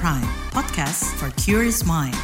Prime, 0.00 0.24
podcast 0.48 1.12
for 1.20 1.28
curious 1.36 1.84
mind. 1.84 2.16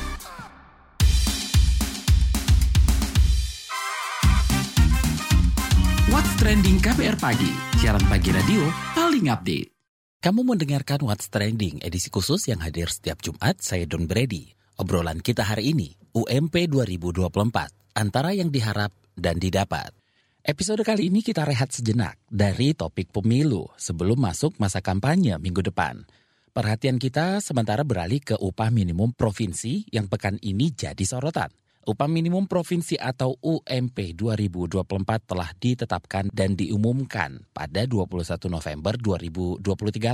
What's 6.09 6.33
Trending 6.41 6.81
KBR 6.81 7.21
Pagi, 7.21 7.53
siaran 7.77 8.01
pagi 8.09 8.33
radio 8.33 8.65
paling 8.97 9.29
update. 9.29 9.77
Kamu 10.25 10.49
mendengarkan 10.49 11.05
What's 11.05 11.29
Trending 11.29 11.85
edisi 11.85 12.09
khusus 12.09 12.49
yang 12.49 12.65
hadir 12.65 12.89
setiap 12.89 13.21
Jumat, 13.21 13.61
saya 13.61 13.85
Don 13.85 14.09
Brady. 14.09 14.57
Obrolan 14.81 15.21
kita 15.21 15.45
hari 15.45 15.77
ini, 15.77 15.93
UMP 16.17 16.73
2024, 16.73 17.29
antara 17.93 18.33
yang 18.33 18.49
diharap 18.49 18.97
dan 19.21 19.37
didapat. 19.37 19.93
Episode 20.41 20.81
kali 20.81 21.13
ini 21.13 21.21
kita 21.21 21.45
rehat 21.45 21.77
sejenak 21.77 22.17
dari 22.33 22.73
topik 22.73 23.13
pemilu 23.13 23.69
sebelum 23.77 24.17
masuk 24.17 24.57
masa 24.57 24.81
kampanye 24.81 25.37
minggu 25.37 25.61
depan. 25.61 26.09
Perhatian 26.57 26.97
kita 26.97 27.45
sementara 27.45 27.85
beralih 27.85 28.17
ke 28.25 28.33
upah 28.33 28.73
minimum 28.73 29.13
provinsi 29.13 29.93
yang 29.93 30.09
pekan 30.09 30.41
ini 30.41 30.73
jadi 30.73 31.05
sorotan. 31.05 31.53
Upah 31.85 32.09
minimum 32.09 32.49
provinsi 32.49 32.97
atau 32.97 33.37
UMP 33.45 34.17
2024 34.17 34.89
telah 35.29 35.53
ditetapkan 35.53 36.33
dan 36.33 36.57
diumumkan 36.57 37.45
pada 37.53 37.85
21 37.85 38.49
November 38.49 38.97
2023 38.97 39.61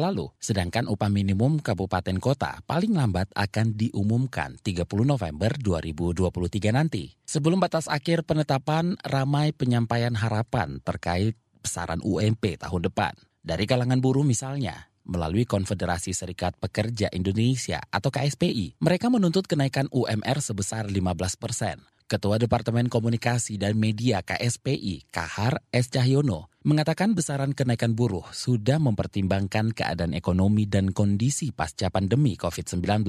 lalu. 0.02 0.34
Sedangkan 0.42 0.90
upah 0.90 1.14
minimum 1.14 1.62
kabupaten 1.62 2.18
kota 2.18 2.58
paling 2.66 2.90
lambat 2.98 3.30
akan 3.38 3.78
diumumkan 3.78 4.58
30 4.66 4.82
November 5.06 5.54
2023 5.54 6.26
nanti. 6.74 7.14
Sebelum 7.22 7.62
batas 7.62 7.86
akhir 7.86 8.26
penetapan, 8.26 8.98
ramai 9.06 9.54
penyampaian 9.54 10.18
harapan 10.18 10.82
terkait 10.82 11.38
besaran 11.62 12.02
UMP 12.02 12.58
tahun 12.58 12.90
depan. 12.90 13.14
Dari 13.46 13.62
kalangan 13.66 14.02
buruh 14.02 14.26
misalnya, 14.26 14.91
melalui 15.08 15.48
Konfederasi 15.48 16.12
Serikat 16.12 16.54
Pekerja 16.60 17.08
Indonesia 17.10 17.80
atau 17.88 18.12
KSPI. 18.12 18.78
Mereka 18.78 19.08
menuntut 19.08 19.48
kenaikan 19.48 19.88
UMR 19.88 20.38
sebesar 20.44 20.86
15 20.90 21.40
persen. 21.40 21.80
Ketua 22.12 22.36
Departemen 22.36 22.92
Komunikasi 22.92 23.56
dan 23.56 23.80
Media 23.80 24.20
KSPI, 24.20 25.08
Kahar 25.08 25.64
S. 25.72 25.88
Cahyono, 25.88 26.51
mengatakan 26.62 27.18
besaran 27.18 27.50
kenaikan 27.52 27.98
buruh 27.98 28.26
sudah 28.30 28.78
mempertimbangkan 28.78 29.74
keadaan 29.74 30.14
ekonomi 30.14 30.70
dan 30.70 30.94
kondisi 30.94 31.50
pasca 31.50 31.90
pandemi 31.90 32.38
COVID-19. 32.38 33.02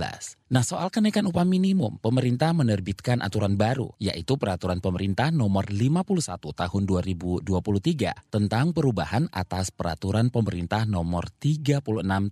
Nah, 0.53 0.63
soal 0.65 0.89
kenaikan 0.89 1.29
upah 1.29 1.45
minimum, 1.45 2.01
pemerintah 2.01 2.53
menerbitkan 2.53 3.21
aturan 3.21 3.57
baru, 3.57 3.93
yaitu 4.01 4.37
Peraturan 4.37 4.81
Pemerintah 4.81 5.29
Nomor 5.29 5.69
51 5.69 6.53
Tahun 6.53 6.83
2023 6.85 8.33
tentang 8.33 8.73
perubahan 8.73 9.29
atas 9.29 9.69
Peraturan 9.69 10.33
Pemerintah 10.33 10.85
Nomor 10.89 11.29
36 11.37 11.81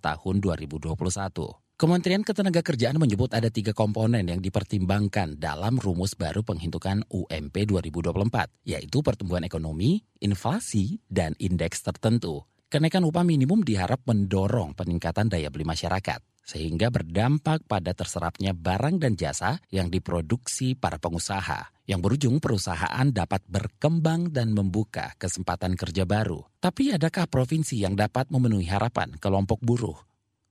Tahun 0.02 0.36
2021. 0.38 1.62
Kementerian 1.82 2.22
Ketenagakerjaan 2.22 3.02
menyebut 3.02 3.34
ada 3.34 3.50
tiga 3.50 3.74
komponen 3.74 4.22
yang 4.30 4.38
dipertimbangkan 4.38 5.42
dalam 5.42 5.82
rumus 5.82 6.14
baru 6.14 6.46
penghitungan 6.46 7.10
UMP 7.10 7.58
2024, 7.58 8.70
yaitu 8.70 9.02
pertumbuhan 9.02 9.42
ekonomi, 9.42 9.98
inflasi, 10.22 11.02
dan 11.09 11.34
indeks 11.42 11.82
tertentu. 11.82 12.46
Kenaikan 12.70 13.02
upah 13.02 13.26
minimum 13.26 13.66
diharap 13.66 13.98
mendorong 14.06 14.78
peningkatan 14.78 15.34
daya 15.34 15.50
beli 15.50 15.66
masyarakat, 15.66 16.22
sehingga 16.46 16.94
berdampak 16.94 17.66
pada 17.66 17.98
terserapnya 17.98 18.54
barang 18.54 19.02
dan 19.02 19.18
jasa 19.18 19.58
yang 19.74 19.90
diproduksi 19.90 20.78
para 20.78 21.02
pengusaha, 21.02 21.74
yang 21.90 21.98
berujung 21.98 22.38
perusahaan 22.38 23.09
dapat 23.09 23.42
berkembang 23.50 24.30
dan 24.30 24.54
membuka 24.54 25.18
kesempatan 25.18 25.74
kerja 25.74 26.06
baru. 26.06 26.46
Tapi 26.62 26.94
adakah 26.94 27.26
provinsi 27.26 27.82
yang 27.82 27.98
dapat 27.98 28.30
memenuhi 28.30 28.70
harapan 28.70 29.18
kelompok 29.18 29.58
buruh? 29.66 29.98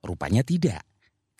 Rupanya 0.02 0.42
tidak. 0.42 0.89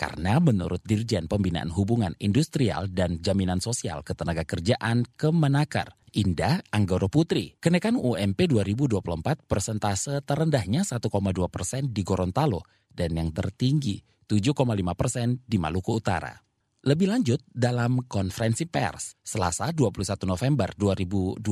Karena 0.00 0.40
menurut 0.40 0.80
Dirjen 0.80 1.28
Pembinaan 1.28 1.68
Hubungan 1.76 2.16
Industrial 2.24 2.88
dan 2.88 3.20
Jaminan 3.20 3.60
Sosial 3.60 4.00
Ketenagakerjaan 4.00 5.04
Kemenakar, 5.12 5.92
Indah 6.16 6.64
Anggoro 6.72 7.12
Putri, 7.12 7.60
kenaikan 7.60 8.00
UMP 8.00 8.48
2024 8.48 9.44
persentase 9.44 10.24
terendahnya 10.24 10.88
1,2 10.88 11.04
persen 11.52 11.92
di 11.92 12.00
Gorontalo 12.00 12.64
dan 12.88 13.12
yang 13.12 13.28
tertinggi 13.28 14.00
7,5 14.24 14.56
persen 14.96 15.44
di 15.44 15.60
Maluku 15.60 15.92
Utara. 15.92 16.32
Lebih 16.80 17.12
lanjut, 17.12 17.44
dalam 17.52 18.00
konferensi 18.08 18.64
pers 18.64 19.20
Selasa 19.20 19.68
21 19.68 20.00
November 20.24 20.72
2023 20.80 21.44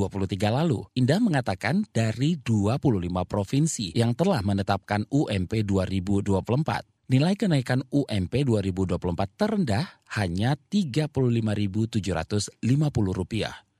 lalu, 0.49 0.89
Indah 0.97 1.21
mengatakan 1.21 1.85
dari 1.93 2.41
25 2.41 2.81
provinsi 3.29 3.93
yang 3.93 4.17
telah 4.17 4.41
menetapkan 4.41 5.05
UMP 5.05 5.53
2024, 5.69 6.98
Nilai 7.09 7.33
kenaikan 7.33 7.81
UMP 7.89 8.45
2024 8.45 9.01
terendah 9.33 10.05
hanya 10.13 10.53
Rp35.750. 10.53 12.05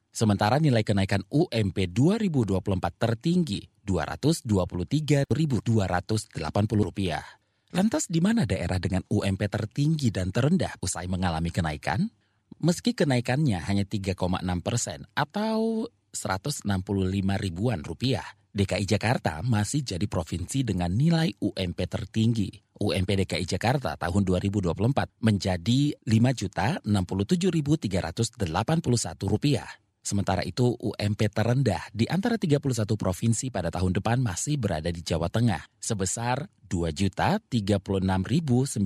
Sementara 0.09 0.57
nilai 0.57 0.81
kenaikan 0.81 1.22
UMP 1.29 1.94
2024 1.94 2.57
tertinggi 2.97 3.69
Rp223.280. 3.85 5.29
Lantas 7.69 8.09
di 8.09 8.17
mana 8.17 8.50
daerah 8.50 8.81
dengan 8.81 9.06
UMP 9.06 9.46
tertinggi 9.46 10.09
dan 10.09 10.34
terendah 10.34 10.73
usai 10.81 11.06
mengalami 11.06 11.53
kenaikan? 11.53 12.09
Meski 12.66 12.97
kenaikannya 12.97 13.61
hanya 13.61 13.85
3,6 13.85 14.41
persen 14.66 15.06
atau 15.13 15.85
165 16.17 16.66
ribuan 17.38 17.85
rupiah, 17.85 18.25
DKI 18.50 18.90
Jakarta 18.90 19.46
masih 19.46 19.86
jadi 19.86 20.10
provinsi 20.10 20.66
dengan 20.66 20.90
nilai 20.90 21.30
UMP 21.38 21.86
tertinggi. 21.86 22.50
UMP 22.80 23.12
DKI 23.26 23.44
Jakarta 23.46 24.00
tahun 24.00 24.24
2024 24.26 25.22
menjadi 25.22 25.94
Rp5.067.381. 26.02 28.50
Sementara 30.00 30.48
itu 30.48 30.80
UMP 30.80 31.28
terendah 31.30 31.84
di 31.94 32.09
antara 32.09 32.40
31 32.40 32.96
provinsi 32.98 33.52
pada 33.54 33.70
tahun 33.70 33.94
depan 34.00 34.24
masih 34.24 34.56
berada 34.58 34.90
di 34.90 35.06
Jawa 35.06 35.30
Tengah 35.30 35.62
sebesar 35.78 36.50
Rp2.036.947. 36.66 38.82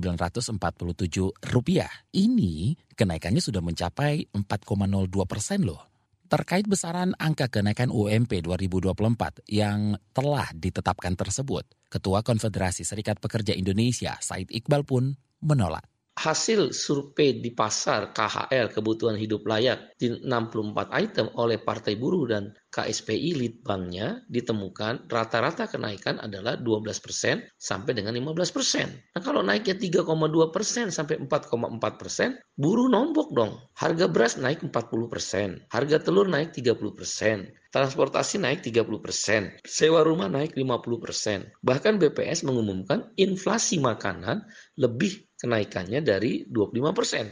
Ini 2.12 2.76
kenaikannya 2.92 3.40
sudah 3.40 3.64
mencapai 3.64 4.28
4,02 4.36 5.24
persen 5.24 5.64
loh. 5.64 5.93
Terkait 6.34 6.66
besaran 6.66 7.14
angka 7.14 7.46
kenaikan 7.46 7.94
UMP 7.94 8.42
2024 8.42 9.46
yang 9.46 9.94
telah 10.10 10.50
ditetapkan 10.50 11.14
tersebut, 11.14 11.62
Ketua 11.86 12.26
Konfederasi 12.26 12.82
Serikat 12.82 13.22
Pekerja 13.22 13.54
Indonesia 13.54 14.18
Said 14.18 14.50
Iqbal 14.50 14.82
pun 14.82 15.14
menolak 15.38 15.86
hasil 16.14 16.70
survei 16.70 17.42
di 17.42 17.50
pasar 17.50 18.14
KHL 18.14 18.70
kebutuhan 18.70 19.18
hidup 19.18 19.42
layak 19.50 19.92
di 19.98 20.14
64 20.14 20.94
item 20.94 21.26
oleh 21.34 21.58
Partai 21.58 21.98
Buruh 21.98 22.30
dan 22.30 22.54
KSPI 22.74 23.38
Litbangnya 23.38 24.22
ditemukan 24.26 25.06
rata-rata 25.06 25.70
kenaikan 25.70 26.18
adalah 26.18 26.58
12% 26.58 27.54
sampai 27.54 27.92
dengan 27.94 28.14
15%. 28.14 29.14
Nah 29.14 29.22
kalau 29.22 29.46
naiknya 29.46 29.78
3,2% 29.78 30.90
sampai 30.90 31.22
4,4%, 31.22 32.58
buruh 32.58 32.90
nombok 32.90 33.30
dong. 33.30 33.58
Harga 33.78 34.10
beras 34.10 34.34
naik 34.38 34.62
40%, 34.66 35.70
harga 35.70 35.96
telur 36.02 36.26
naik 36.26 36.50
30%, 36.50 37.70
transportasi 37.70 38.42
naik 38.42 38.62
30%, 38.62 39.62
sewa 39.66 40.02
rumah 40.02 40.26
naik 40.26 40.58
50%. 40.58 41.62
Bahkan 41.62 41.94
BPS 42.02 42.42
mengumumkan 42.42 43.10
inflasi 43.14 43.78
makanan 43.78 44.46
lebih 44.78 45.26
kenaikannya 45.44 46.00
dari 46.00 46.48
25 46.48 46.96
persen. 46.96 47.28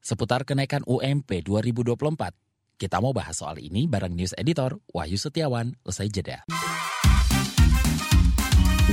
Seputar 0.00 0.48
kenaikan 0.48 0.80
UMP 0.88 1.44
2024, 1.44 2.80
kita 2.80 2.96
mau 3.04 3.12
bahas 3.12 3.36
soal 3.36 3.60
ini 3.60 3.84
bareng 3.84 4.16
News 4.16 4.32
Editor 4.36 4.80
Wahyu 4.92 5.20
Setiawan 5.20 5.76
usai 5.84 6.08
jeda. 6.08 6.48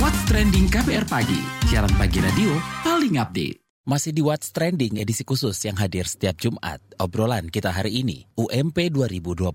What's 0.00 0.20
Trending 0.28 0.68
KPR 0.68 1.04
Pagi, 1.08 1.40
siaran 1.68 1.92
pagi 1.96 2.20
radio 2.20 2.52
paling 2.84 3.16
update. 3.20 3.60
Masih 3.82 4.14
di 4.14 4.22
What's 4.22 4.54
Trending 4.54 5.02
edisi 5.02 5.26
khusus 5.26 5.58
yang 5.66 5.76
hadir 5.76 6.06
setiap 6.06 6.38
Jumat. 6.38 6.78
Obrolan 7.02 7.50
kita 7.50 7.74
hari 7.74 8.00
ini, 8.00 8.24
UMP 8.38 8.78
2024, 8.94 9.52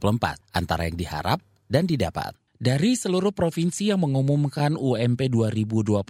antara 0.51 0.83
yang 0.85 0.99
diharap 0.99 1.39
dan 1.71 1.87
didapat. 1.87 2.35
Dari 2.57 2.97
seluruh 2.97 3.37
provinsi 3.37 3.93
yang 3.93 4.01
mengumumkan 4.01 4.81
UMP 4.81 5.29
2024, 5.29 6.01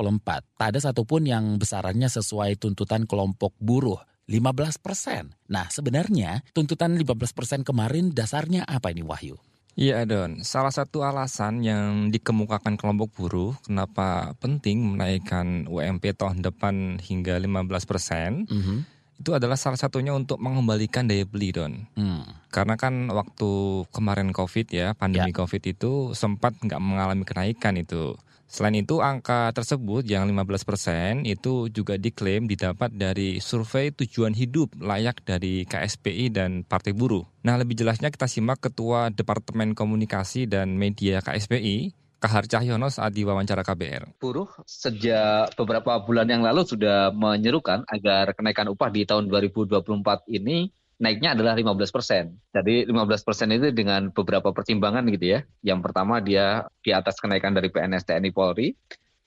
tak 0.55 0.67
ada 0.71 0.79
satupun 0.79 1.27
yang 1.27 1.59
besarannya 1.59 2.07
sesuai 2.07 2.55
tuntutan 2.55 3.03
kelompok 3.03 3.51
buruh, 3.59 3.99
15 4.31 4.79
persen. 4.79 5.35
Nah 5.51 5.67
sebenarnya 5.67 6.47
tuntutan 6.55 6.95
15 6.95 7.35
persen 7.35 7.59
kemarin 7.67 8.15
dasarnya 8.15 8.63
apa 8.63 8.95
ini 8.95 9.03
Wahyu? 9.03 9.35
Iya 9.75 10.07
Don, 10.07 10.39
salah 10.41 10.71
satu 10.71 11.03
alasan 11.03 11.67
yang 11.67 12.15
dikemukakan 12.15 12.79
kelompok 12.79 13.11
buruh 13.13 13.51
kenapa 13.67 14.31
penting 14.39 14.95
menaikkan 14.95 15.67
UMP 15.67 16.15
tahun 16.15 16.41
depan 16.41 17.03
hingga 17.03 17.35
15 17.43 17.83
persen, 17.83 18.47
mm 18.47 18.61
-hmm 18.63 18.96
itu 19.17 19.33
adalah 19.33 19.57
salah 19.57 19.77
satunya 19.77 20.13
untuk 20.13 20.37
mengembalikan 20.37 21.09
daya 21.09 21.25
beli 21.25 21.49
don. 21.51 21.89
Hmm. 21.97 22.23
Karena 22.53 22.77
kan 22.77 23.09
waktu 23.09 23.83
kemarin 23.89 24.29
covid 24.31 24.69
ya 24.69 24.93
pandemi 24.93 25.33
ya. 25.33 25.37
covid 25.37 25.63
itu 25.65 26.13
sempat 26.13 26.53
nggak 26.61 26.81
mengalami 26.81 27.25
kenaikan 27.25 27.75
itu 27.75 28.15
Selain 28.47 28.79
itu, 28.79 29.03
angka 29.03 29.51
tersebut 29.51 30.07
yang 30.07 30.23
15 30.23 30.63
persen 30.63 31.11
itu 31.27 31.67
juga 31.67 31.99
diklaim 31.99 32.47
didapat 32.47 32.95
dari 32.95 33.43
survei 33.43 33.91
tujuan 33.91 34.31
hidup 34.31 34.71
layak 34.79 35.19
dari 35.27 35.67
KSPI 35.67 36.31
dan 36.31 36.63
Partai 36.63 36.95
Buruh. 36.95 37.27
Nah, 37.43 37.59
lebih 37.59 37.75
jelasnya 37.75 38.07
kita 38.07 38.31
simak 38.31 38.63
Ketua 38.63 39.11
Departemen 39.11 39.75
Komunikasi 39.75 40.47
dan 40.47 40.79
Media 40.79 41.19
KSPI, 41.19 41.91
Kahar 42.17 42.49
Cahyono 42.49 42.89
saat 42.89 43.13
diwawancara 43.13 43.61
KBR. 43.61 44.17
Buruh 44.17 44.49
sejak 44.65 45.53
beberapa 45.53 46.01
bulan 46.01 46.25
yang 46.25 46.41
lalu 46.41 46.65
sudah 46.65 47.13
menyerukan 47.13 47.85
agar 47.85 48.33
kenaikan 48.33 48.73
upah 48.73 48.89
di 48.89 49.05
tahun 49.05 49.29
2024 49.29 50.25
ini 50.33 50.73
naiknya 50.97 51.37
adalah 51.37 51.53
15 51.53 51.93
persen. 51.93 52.41
Jadi 52.53 52.89
15 52.89 53.21
persen 53.21 53.53
itu 53.53 53.69
dengan 53.69 54.09
beberapa 54.09 54.49
pertimbangan 54.49 55.05
gitu 55.13 55.37
ya. 55.37 55.39
Yang 55.61 55.79
pertama 55.89 56.17
dia 56.17 56.65
di 56.81 56.89
atas 56.89 57.21
kenaikan 57.21 57.53
dari 57.53 57.69
PNS 57.69 58.09
TNI 58.09 58.31
Polri. 58.33 58.73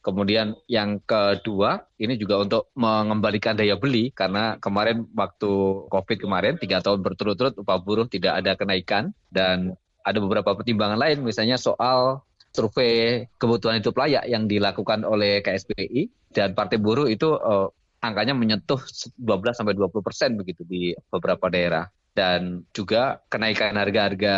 Kemudian 0.01 0.57
yang 0.65 0.97
kedua 1.05 1.85
ini 2.01 2.17
juga 2.17 2.41
untuk 2.41 2.73
mengembalikan 2.73 3.53
daya 3.53 3.77
beli 3.77 4.09
karena 4.17 4.57
kemarin 4.57 5.05
waktu 5.13 5.53
COVID 5.93 6.19
kemarin 6.25 6.57
tiga 6.57 6.81
tahun 6.81 7.05
berturut-turut 7.05 7.61
upah 7.61 7.79
buruh 7.85 8.09
tidak 8.09 8.41
ada 8.41 8.57
kenaikan 8.57 9.13
dan 9.29 9.77
ada 10.01 10.19
beberapa 10.25 10.57
pertimbangan 10.57 10.97
lain 10.97 11.21
misalnya 11.21 11.61
soal 11.61 12.25
survei 12.51 13.27
kebutuhan 13.39 13.79
hidup 13.79 13.95
layak 13.95 14.27
yang 14.27 14.51
dilakukan 14.51 15.07
oleh 15.07 15.41
KSPI 15.41 16.11
dan 16.35 16.55
Partai 16.55 16.79
Buruh 16.79 17.07
itu 17.07 17.35
uh, 17.35 17.71
angkanya 18.01 18.33
menyentuh 18.33 18.81
12 19.19 19.55
sampai 19.55 19.75
20 19.77 20.07
persen 20.07 20.31
begitu 20.35 20.65
di 20.65 20.95
beberapa 21.13 21.47
daerah 21.53 21.87
dan 22.11 22.67
juga 22.75 23.23
kenaikan 23.31 23.79
harga-harga 23.79 24.35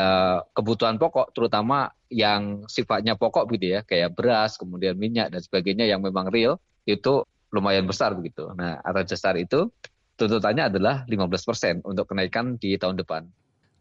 kebutuhan 0.53 1.01
pokok 1.01 1.33
terutama 1.33 1.89
yang 2.13 2.69
sifatnya 2.69 3.17
pokok 3.17 3.49
gitu 3.57 3.79
ya 3.79 3.81
kayak 3.81 4.13
beras 4.13 4.61
kemudian 4.61 4.93
minyak 5.01 5.33
dan 5.33 5.41
sebagainya 5.41 5.89
yang 5.89 6.05
memang 6.05 6.29
real 6.29 6.61
itu 6.85 7.25
lumayan 7.53 7.89
besar 7.89 8.13
begitu. 8.13 8.49
Nah 8.53 8.81
atas 8.85 9.17
dasar 9.17 9.41
itu 9.41 9.73
tuntutannya 10.17 10.69
adalah 10.69 11.09
15 11.09 11.49
persen 11.49 11.75
untuk 11.85 12.13
kenaikan 12.13 12.61
di 12.61 12.77
tahun 12.77 13.01
depan. 13.01 13.25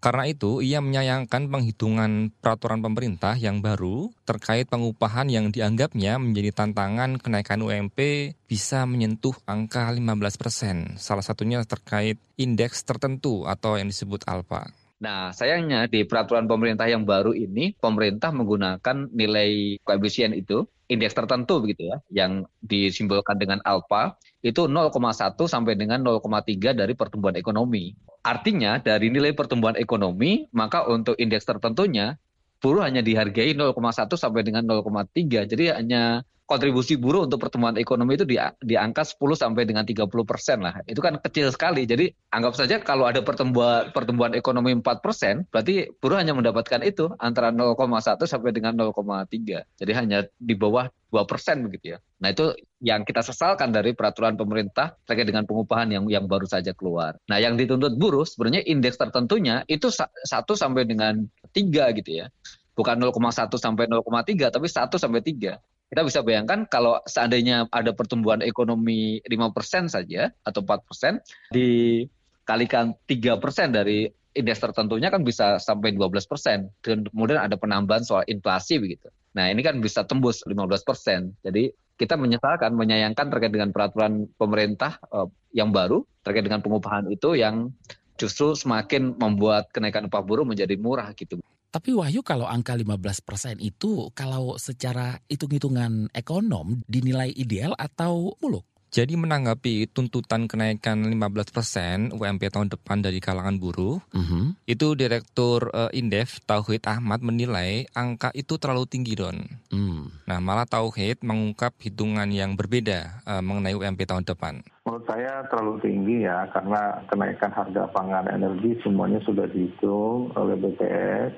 Karena 0.01 0.25
itu, 0.25 0.65
ia 0.65 0.81
menyayangkan 0.81 1.45
penghitungan 1.45 2.33
peraturan 2.41 2.81
pemerintah 2.81 3.37
yang 3.37 3.61
baru 3.61 4.09
terkait 4.25 4.65
pengupahan 4.65 5.29
yang 5.29 5.53
dianggapnya 5.53 6.17
menjadi 6.17 6.57
tantangan 6.57 7.21
kenaikan 7.21 7.61
UMP 7.61 8.33
bisa 8.49 8.89
menyentuh 8.89 9.37
angka 9.45 9.93
15 9.93 10.41
persen. 10.41 10.97
Salah 10.97 11.21
satunya 11.21 11.61
terkait 11.69 12.17
indeks 12.33 12.81
tertentu 12.81 13.45
atau 13.45 13.77
yang 13.77 13.93
disebut 13.93 14.25
alfa. 14.25 14.73
Nah, 15.05 15.29
sayangnya 15.37 15.85
di 15.85 16.01
peraturan 16.01 16.49
pemerintah 16.49 16.89
yang 16.89 17.05
baru 17.05 17.37
ini, 17.37 17.77
pemerintah 17.77 18.33
menggunakan 18.33 19.09
nilai 19.13 19.77
koefisien 19.85 20.33
itu, 20.33 20.65
indeks 20.89 21.13
tertentu 21.13 21.61
begitu 21.61 21.93
ya, 21.93 21.97
yang 22.09 22.49
disimbolkan 22.61 23.37
dengan 23.37 23.61
alfa, 23.65 24.17
itu 24.41 24.65
0,1 24.65 25.37
sampai 25.45 25.73
dengan 25.77 26.01
0,3 26.01 26.73
dari 26.73 26.93
pertumbuhan 26.97 27.37
ekonomi. 27.37 27.93
Artinya 28.25 28.81
dari 28.81 29.13
nilai 29.13 29.37
pertumbuhan 29.37 29.77
ekonomi, 29.77 30.49
maka 30.53 30.85
untuk 30.89 31.17
indeks 31.17 31.45
tertentunya 31.45 32.17
buruh 32.61 32.85
hanya 32.85 33.01
dihargai 33.01 33.53
0,1 33.57 33.73
sampai 34.17 34.41
dengan 34.45 34.65
0,3. 34.65 35.45
Jadi 35.45 35.73
hanya 35.73 36.21
kontribusi 36.51 36.99
buruh 36.99 37.23
untuk 37.23 37.39
pertumbuhan 37.39 37.79
ekonomi 37.79 38.19
itu 38.19 38.27
di, 38.27 38.35
di 38.59 38.75
angka 38.75 39.07
10 39.07 39.17
sampai 39.39 39.63
dengan 39.63 39.87
30 39.87 40.03
persen 40.27 40.59
lah. 40.59 40.83
Itu 40.83 40.99
kan 40.99 41.15
kecil 41.23 41.47
sekali. 41.47 41.87
Jadi 41.87 42.11
anggap 42.27 42.59
saja 42.59 42.83
kalau 42.83 43.07
ada 43.07 43.23
pertumbuhan 43.23 43.89
pertumbuhan 43.95 44.35
ekonomi 44.35 44.75
4 44.75 44.83
persen, 44.99 45.47
berarti 45.47 45.89
buruh 46.03 46.19
hanya 46.19 46.35
mendapatkan 46.35 46.83
itu 46.83 47.07
antara 47.23 47.55
0,1 47.55 48.19
sampai 48.27 48.51
dengan 48.51 48.75
0,3. 48.75 49.63
Jadi 49.79 49.91
hanya 49.95 50.27
di 50.35 50.53
bawah 50.53 50.91
2 50.91 51.00
persen 51.11 51.67
begitu 51.67 51.95
ya. 51.95 51.97
Nah 52.23 52.31
itu 52.31 52.55
yang 52.79 53.03
kita 53.03 53.19
sesalkan 53.19 53.75
dari 53.75 53.91
peraturan 53.91 54.39
pemerintah 54.39 54.95
terkait 55.03 55.27
dengan 55.27 55.43
pengupahan 55.43 55.91
yang 55.91 56.07
yang 56.07 56.25
baru 56.25 56.47
saja 56.47 56.71
keluar. 56.71 57.19
Nah 57.27 57.37
yang 57.43 57.59
dituntut 57.59 57.99
buruh 57.99 58.23
sebenarnya 58.23 58.63
indeks 58.63 58.95
tertentunya 58.95 59.67
itu 59.67 59.91
1 59.91 60.23
sampai 60.55 60.87
dengan 60.87 61.27
3 61.51 61.97
gitu 61.99 62.23
ya 62.23 62.31
bukan 62.75 62.95
0,1 62.97 63.51
sampai 63.59 63.85
0,3 63.85 64.49
tapi 64.49 64.67
1 64.67 64.95
sampai 64.97 65.21
3 65.21 65.59
kita 65.91 66.01
bisa 66.07 66.19
bayangkan 66.23 66.63
kalau 66.71 67.03
seandainya 67.03 67.67
ada 67.67 67.91
pertumbuhan 67.91 68.39
ekonomi 68.39 69.19
5% 69.27 69.91
saja 69.91 70.31
atau 70.47 70.63
4% 70.63 71.19
dikalikan 71.51 72.95
3% 73.03 73.75
dari 73.75 74.07
indeks 74.31 74.63
tertentunya 74.63 75.11
kan 75.11 75.27
bisa 75.27 75.59
sampai 75.59 75.91
12% 75.91 76.71
dan 76.79 77.03
kemudian 77.11 77.43
ada 77.43 77.59
penambahan 77.59 78.07
soal 78.07 78.23
inflasi 78.31 78.79
begitu. 78.79 79.11
Nah, 79.31 79.47
ini 79.47 79.63
kan 79.63 79.79
bisa 79.79 80.03
tembus 80.03 80.43
15%. 80.43 81.43
Jadi 81.43 81.71
kita 81.95 82.17
menyesalkan, 82.17 82.73
menyayangkan 82.73 83.29
terkait 83.29 83.53
dengan 83.53 83.69
peraturan 83.71 84.27
pemerintah 84.35 84.97
uh, 85.13 85.29
yang 85.55 85.69
baru 85.69 86.03
terkait 86.25 86.43
dengan 86.43 86.59
pengupahan 86.59 87.07
itu 87.13 87.37
yang 87.37 87.71
justru 88.17 88.53
semakin 88.53 89.17
membuat 89.17 89.69
kenaikan 89.69 90.09
upah 90.09 90.21
buruh 90.21 90.45
menjadi 90.45 90.75
murah 90.77 91.13
gitu. 91.17 91.39
Tapi 91.71 91.95
Wahyu 91.95 92.19
kalau 92.19 92.43
angka 92.51 92.75
15% 92.75 93.63
itu 93.63 94.11
kalau 94.11 94.59
secara 94.59 95.15
hitung-hitungan 95.31 96.11
ekonom 96.11 96.83
dinilai 96.83 97.31
ideal 97.31 97.71
atau 97.79 98.35
muluk? 98.43 98.67
Jadi 98.91 99.15
menanggapi 99.15 99.87
tuntutan 99.95 100.51
kenaikan 100.51 101.07
15 101.07 101.55
persen 101.55 102.11
UMP 102.11 102.51
tahun 102.51 102.67
depan 102.75 102.99
dari 102.99 103.23
kalangan 103.23 103.55
buruh, 103.55 104.03
uh 104.11 104.19
mm-hmm. 104.19 104.43
-huh. 104.51 104.67
itu 104.67 104.99
Direktur 104.99 105.71
uh, 105.71 105.87
Indef 105.95 106.43
Tauhid 106.43 106.83
Ahmad 106.83 107.23
menilai 107.23 107.87
angka 107.95 108.35
itu 108.35 108.59
terlalu 108.59 108.83
tinggi 108.91 109.15
don. 109.15 109.39
Hmm. 109.71 110.11
Nah 110.27 110.43
malah 110.43 110.67
Tauhid 110.67 111.23
mengungkap 111.23 111.71
hitungan 111.79 112.27
yang 112.35 112.59
berbeda 112.59 113.23
uh, 113.23 113.39
mengenai 113.39 113.79
UMP 113.79 114.03
tahun 114.03 114.27
depan. 114.27 114.59
Menurut 114.83 115.07
saya 115.07 115.47
terlalu 115.47 115.79
tinggi 115.79 116.27
ya 116.27 116.51
karena 116.51 116.99
kenaikan 117.07 117.51
harga 117.55 117.87
pangan 117.95 118.27
energi 118.27 118.75
semuanya 118.83 119.23
sudah 119.23 119.47
dihitung 119.47 120.35
oleh 120.35 120.59
BPS 120.59 121.31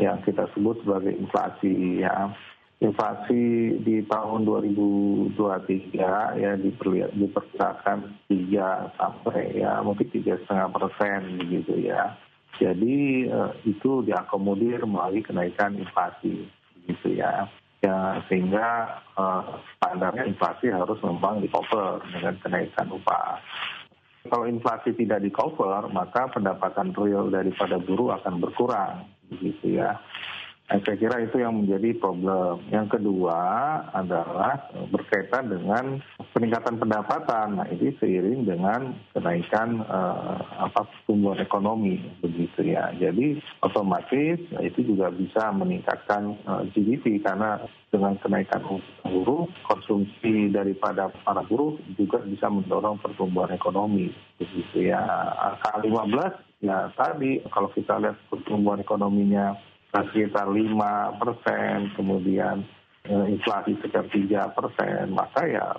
yang 0.00 0.24
kita 0.24 0.48
sebut 0.56 0.80
sebagai 0.80 1.12
inflasi 1.12 2.00
ya. 2.00 2.32
Inflasi 2.82 3.78
di 3.86 4.02
tahun 4.10 4.44
2023 4.44 5.38
ya 6.42 6.52
diperlihat 6.58 7.14
diperkirakan 7.14 7.98
3 8.26 8.98
sampai 8.98 9.62
ya 9.62 9.78
mungkin 9.80 10.10
tiga 10.10 10.34
setengah 10.42 10.68
persen 10.74 11.38
begitu 11.38 11.86
ya. 11.86 12.18
Jadi 12.58 13.30
eh, 13.30 13.50
itu 13.66 14.02
diakomodir 14.02 14.82
melalui 14.86 15.22
kenaikan 15.22 15.78
inflasi 15.78 16.46
begitu 16.82 17.18
ya. 17.22 17.46
Ya, 17.80 18.18
sehingga 18.26 19.00
eh, 19.16 19.42
standarnya 19.78 20.26
inflasi 20.28 20.70
harus 20.74 20.98
memang 21.00 21.40
di 21.40 21.48
cover 21.48 22.02
dengan 22.10 22.34
kenaikan 22.42 22.90
upah. 22.90 23.38
Kalau 24.24 24.48
inflasi 24.48 24.96
tidak 24.96 25.20
di 25.20 25.28
cover, 25.28 25.84
maka 25.92 26.32
pendapatan 26.32 26.96
real 26.96 27.28
daripada 27.28 27.76
buruh 27.76 28.16
akan 28.16 28.40
berkurang 28.40 29.04
begitu 29.28 29.76
ya. 29.76 30.00
Nah, 30.64 30.80
saya 30.80 30.96
kira 30.96 31.20
itu 31.20 31.36
yang 31.36 31.60
menjadi 31.60 31.92
problem. 32.00 32.64
Yang 32.72 32.96
kedua 32.96 33.36
adalah 33.92 34.72
berkaitan 34.88 35.52
dengan 35.52 36.00
peningkatan 36.32 36.80
pendapatan. 36.80 37.60
Nah, 37.60 37.68
ini 37.68 37.92
seiring 38.00 38.48
dengan 38.48 38.96
kenaikan 39.12 39.84
uh, 39.84 40.40
apa 40.64 40.88
pertumbuhan 40.88 41.44
ekonomi 41.44 42.00
begitu 42.24 42.64
ya. 42.64 42.96
Jadi 42.96 43.44
otomatis 43.60 44.40
nah, 44.56 44.64
itu 44.64 44.88
juga 44.88 45.12
bisa 45.12 45.52
meningkatkan 45.52 46.32
eh, 46.32 46.62
GDP 46.72 47.20
karena 47.20 47.60
dengan 47.92 48.16
kenaikan 48.18 48.64
buruh, 49.04 49.44
konsumsi 49.68 50.48
daripada 50.48 51.12
para 51.22 51.44
buruh 51.44 51.76
juga 51.94 52.24
bisa 52.24 52.48
mendorong 52.48 52.96
pertumbuhan 53.04 53.52
ekonomi 53.52 54.08
begitu 54.40 54.88
ya. 54.88 55.04
Angka 55.60 55.84
15 55.84 56.64
ya 56.64 56.88
tadi 56.96 57.44
kalau 57.52 57.68
kita 57.76 58.00
lihat 58.00 58.16
pertumbuhan 58.32 58.80
ekonominya 58.80 59.52
sekitar 60.10 60.50
lima 60.50 61.14
persen, 61.20 61.94
kemudian 61.94 62.66
eh, 63.06 63.26
inflasi 63.30 63.78
sekitar 63.78 64.10
tiga 64.10 64.50
persen, 64.50 65.14
maka 65.14 65.46
ya 65.46 65.78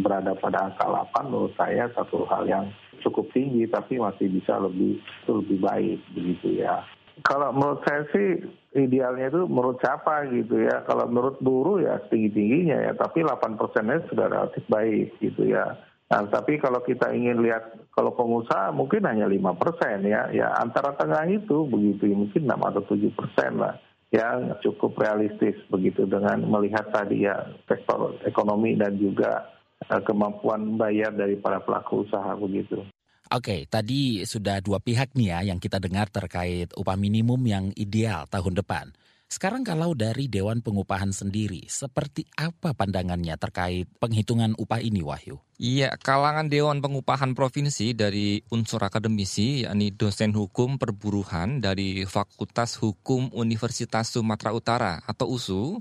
berada 0.00 0.32
pada 0.38 0.72
angka 0.72 0.86
8 0.88 1.28
menurut 1.28 1.52
saya 1.60 1.92
satu 1.92 2.24
hal 2.30 2.48
yang 2.48 2.66
cukup 3.04 3.28
tinggi 3.32 3.64
tapi 3.68 3.96
masih 3.96 4.28
bisa 4.28 4.60
lebih 4.60 5.00
lebih 5.28 5.58
baik 5.60 5.98
begitu 6.16 6.64
ya. 6.64 6.84
Kalau 7.20 7.52
menurut 7.52 7.84
saya 7.84 8.08
sih 8.16 8.28
idealnya 8.72 9.28
itu 9.28 9.44
menurut 9.44 9.76
siapa 9.84 10.24
gitu 10.32 10.64
ya. 10.64 10.88
Kalau 10.88 11.04
menurut 11.10 11.36
buruh 11.44 11.84
ya 11.84 12.00
tinggi-tingginya 12.08 12.78
ya, 12.88 12.92
tapi 12.96 13.20
8 13.26 13.60
persennya 13.60 14.00
sudah 14.08 14.26
relatif 14.32 14.64
baik 14.72 15.20
gitu 15.20 15.52
ya. 15.52 15.76
Nah, 16.10 16.26
tapi 16.26 16.58
kalau 16.58 16.82
kita 16.82 17.12
ingin 17.14 17.44
lihat 17.44 17.79
kalau 17.90 18.14
pengusaha 18.14 18.70
mungkin 18.70 19.02
hanya 19.04 19.26
lima 19.26 19.54
persen 19.58 20.06
ya, 20.06 20.30
ya 20.30 20.54
antara 20.56 20.94
tengah 20.94 21.26
itu 21.26 21.66
begitu 21.66 22.06
ya, 22.06 22.16
mungkin 22.16 22.42
enam 22.46 22.60
atau 22.64 22.82
tujuh 22.86 23.12
persen 23.12 23.58
lah 23.58 23.74
yang 24.10 24.58
cukup 24.58 24.98
realistis 24.98 25.54
begitu 25.70 26.02
dengan 26.06 26.42
melihat 26.42 26.90
tadi 26.90 27.30
ya 27.30 27.46
sektor 27.70 28.18
ekonomi 28.26 28.74
dan 28.74 28.98
juga 28.98 29.46
uh, 29.86 30.02
kemampuan 30.02 30.74
bayar 30.74 31.14
dari 31.14 31.38
para 31.38 31.62
pelaku 31.62 32.02
usaha 32.06 32.34
begitu. 32.34 32.82
Oke, 33.30 33.70
tadi 33.70 34.26
sudah 34.26 34.58
dua 34.58 34.82
pihak 34.82 35.14
nih 35.14 35.28
ya 35.30 35.38
yang 35.54 35.62
kita 35.62 35.78
dengar 35.78 36.10
terkait 36.10 36.74
upah 36.74 36.98
minimum 36.98 37.38
yang 37.46 37.70
ideal 37.78 38.26
tahun 38.26 38.58
depan. 38.58 38.90
Sekarang 39.30 39.62
kalau 39.62 39.94
dari 39.94 40.26
Dewan 40.26 40.58
Pengupahan 40.58 41.14
sendiri, 41.14 41.62
seperti 41.70 42.26
apa 42.34 42.74
pandangannya 42.74 43.38
terkait 43.38 43.86
penghitungan 44.02 44.58
upah 44.58 44.82
ini, 44.82 45.06
Wahyu? 45.06 45.38
Iya, 45.54 45.94
kalangan 46.02 46.50
Dewan 46.50 46.82
Pengupahan 46.82 47.38
Provinsi 47.38 47.94
dari 47.94 48.42
unsur 48.50 48.82
akademisi, 48.82 49.62
yakni 49.62 49.94
dosen 49.94 50.34
hukum 50.34 50.82
perburuhan 50.82 51.62
dari 51.62 52.02
Fakultas 52.10 52.74
Hukum 52.82 53.30
Universitas 53.30 54.10
Sumatera 54.10 54.50
Utara 54.50 54.92
atau 55.06 55.30
USU, 55.30 55.78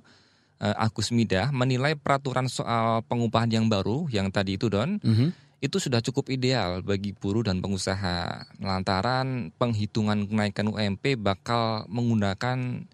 eh, 0.62 0.76
Agus 0.78 1.10
Midah 1.10 1.50
menilai 1.50 1.98
peraturan 1.98 2.46
soal 2.46 3.02
pengupahan 3.10 3.50
yang 3.50 3.66
baru 3.66 4.06
yang 4.14 4.30
tadi 4.30 4.62
itu 4.62 4.70
Don, 4.70 5.02
mm 5.02 5.10
-hmm. 5.10 5.30
itu 5.58 5.82
sudah 5.82 6.06
cukup 6.06 6.30
ideal 6.30 6.86
bagi 6.86 7.18
buruh 7.18 7.42
dan 7.42 7.66
pengusaha 7.66 8.46
lantaran 8.62 9.50
penghitungan 9.58 10.30
kenaikan 10.30 10.70
UMP 10.70 11.18
bakal 11.18 11.90
menggunakan 11.90 12.86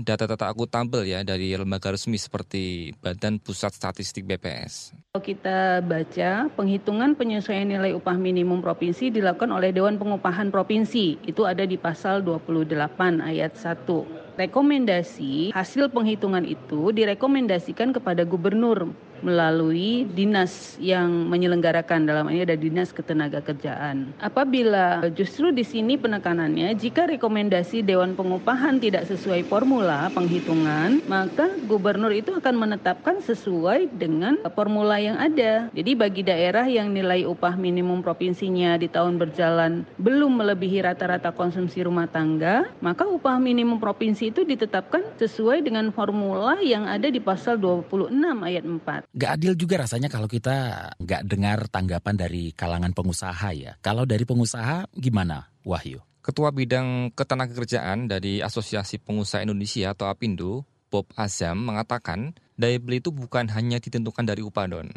data-data 0.00 0.48
akuntabel 0.48 1.04
ya 1.04 1.20
dari 1.26 1.52
lembaga 1.52 1.92
resmi 1.92 2.16
seperti 2.16 2.94
Badan 3.02 3.42
Pusat 3.42 3.72
Statistik 3.74 4.24
BPS. 4.24 4.94
Kalau 5.12 5.22
kita 5.24 5.82
baca, 5.82 6.46
penghitungan 6.54 7.18
penyesuaian 7.18 7.66
nilai 7.66 7.92
upah 7.96 8.16
minimum 8.16 8.62
provinsi 8.62 9.10
dilakukan 9.10 9.50
oleh 9.50 9.74
Dewan 9.74 9.98
Pengupahan 9.98 10.54
Provinsi. 10.54 11.18
Itu 11.26 11.44
ada 11.44 11.66
di 11.66 11.74
pasal 11.74 12.22
28 12.22 13.18
ayat 13.18 13.56
1. 13.56 14.27
Rekomendasi 14.38 15.50
hasil 15.50 15.90
penghitungan 15.90 16.46
itu 16.46 16.94
direkomendasikan 16.94 17.90
kepada 17.90 18.22
gubernur 18.22 18.94
melalui 19.22 20.06
dinas 20.14 20.78
yang 20.78 21.10
menyelenggarakan 21.26 22.06
dalam 22.06 22.30
ini 22.30 22.46
ada 22.46 22.54
dinas 22.54 22.94
ketenagakerjaan. 22.94 24.14
Apabila 24.22 25.02
justru 25.14 25.50
di 25.50 25.66
sini 25.66 25.98
penekanannya 25.98 26.74
jika 26.78 27.10
rekomendasi 27.10 27.82
dewan 27.82 28.14
pengupahan 28.14 28.78
tidak 28.78 29.10
sesuai 29.10 29.42
formula 29.46 30.06
penghitungan, 30.14 31.02
maka 31.10 31.50
gubernur 31.66 32.14
itu 32.14 32.34
akan 32.34 32.54
menetapkan 32.54 33.18
sesuai 33.18 33.90
dengan 33.98 34.38
formula 34.54 35.02
yang 35.02 35.18
ada. 35.18 35.66
Jadi 35.74 35.98
bagi 35.98 36.22
daerah 36.22 36.66
yang 36.66 36.94
nilai 36.94 37.26
upah 37.26 37.58
minimum 37.58 38.06
provinsinya 38.06 38.78
di 38.78 38.86
tahun 38.86 39.18
berjalan 39.18 39.82
belum 39.98 40.38
melebihi 40.38 40.86
rata-rata 40.86 41.34
konsumsi 41.34 41.82
rumah 41.82 42.06
tangga, 42.06 42.70
maka 42.78 43.02
upah 43.02 43.42
minimum 43.42 43.82
provinsi 43.82 44.27
itu 44.28 44.44
ditetapkan 44.44 45.16
sesuai 45.16 45.64
dengan 45.64 45.88
formula 45.90 46.60
yang 46.60 46.84
ada 46.84 47.08
di 47.08 47.18
pasal 47.18 47.56
26 47.56 48.12
ayat 48.44 48.64
4. 48.64 49.08
Gak 49.16 49.30
adil 49.40 49.52
juga 49.56 49.80
rasanya 49.82 50.12
kalau 50.12 50.28
kita 50.28 50.90
gak 51.00 51.22
dengar 51.24 51.64
tanggapan 51.72 52.14
dari 52.14 52.52
kalangan 52.52 52.92
pengusaha 52.92 53.48
ya. 53.56 53.72
Kalau 53.80 54.04
dari 54.04 54.28
pengusaha 54.28 54.86
gimana 54.92 55.48
Wahyu? 55.64 56.04
Ketua 56.20 56.52
Bidang 56.52 57.16
Ketenagakerjaan 57.16 58.04
dari 58.04 58.44
Asosiasi 58.44 59.00
Pengusaha 59.00 59.48
Indonesia 59.48 59.96
atau 59.96 60.12
APindo, 60.12 60.68
Bob 60.92 61.08
Azam 61.16 61.64
mengatakan 61.64 62.36
daya 62.60 62.76
beli 62.76 63.00
itu 63.00 63.08
bukan 63.08 63.48
hanya 63.52 63.80
ditentukan 63.80 64.28
dari 64.28 64.44
upah 64.44 64.68
don. 64.68 64.92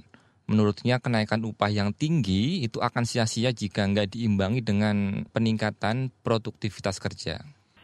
Menurutnya 0.52 1.00
kenaikan 1.00 1.40
upah 1.48 1.72
yang 1.72 1.96
tinggi 1.96 2.68
itu 2.68 2.84
akan 2.84 3.08
sia-sia 3.08 3.56
jika 3.56 3.88
nggak 3.88 4.12
diimbangi 4.12 4.60
dengan 4.60 5.24
peningkatan 5.32 6.12
produktivitas 6.20 7.00
kerja. 7.00 7.40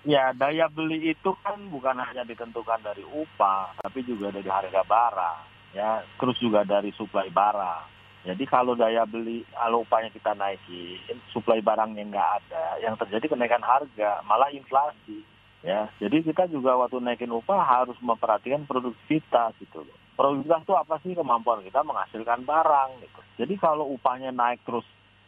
Ya, 0.07 0.31
daya 0.31 0.71
beli 0.71 1.11
itu 1.11 1.35
kan 1.43 1.59
bukan 1.67 1.99
hanya 1.99 2.23
ditentukan 2.23 2.79
dari 2.79 3.03
upah, 3.03 3.75
tapi 3.83 4.07
juga 4.07 4.31
dari 4.31 4.47
harga 4.47 4.81
barang 4.87 5.57
ya 5.75 6.03
terus 6.17 6.37
juga 6.41 6.63
dari 6.63 6.89
suplai 6.95 7.29
barang. 7.29 7.95
Jadi 8.27 8.43
kalau 8.43 8.75
daya 8.75 9.07
beli, 9.07 9.47
kalau 9.55 9.87
upahnya 9.87 10.11
kita 10.11 10.35
naiki, 10.35 10.99
suplai 11.31 11.63
barangnya 11.63 12.03
nggak 12.11 12.31
ada, 12.43 12.65
yang 12.83 12.99
terjadi 12.99 13.23
kenaikan 13.31 13.63
harga, 13.63 14.19
malah 14.27 14.51
inflasi. 14.51 15.23
Ya, 15.63 15.87
jadi 15.97 16.21
kita 16.21 16.51
juga 16.51 16.75
waktu 16.75 16.99
naikin 16.99 17.31
upah 17.31 17.63
harus 17.63 17.95
memperhatikan 18.03 18.67
produktivitas 18.67 19.55
gitu 19.63 19.79
loh. 19.79 19.97
Produktivitas 20.19 20.63
itu 20.67 20.75
apa 20.75 20.95
sih 21.01 21.15
kemampuan 21.15 21.63
kita 21.63 21.81
menghasilkan 21.87 22.43
barang 22.43 22.99
gitu. 22.99 23.21
Jadi 23.39 23.53
kalau 23.57 23.87
upahnya 23.95 24.35
naik 24.35 24.59
terus 24.67 24.83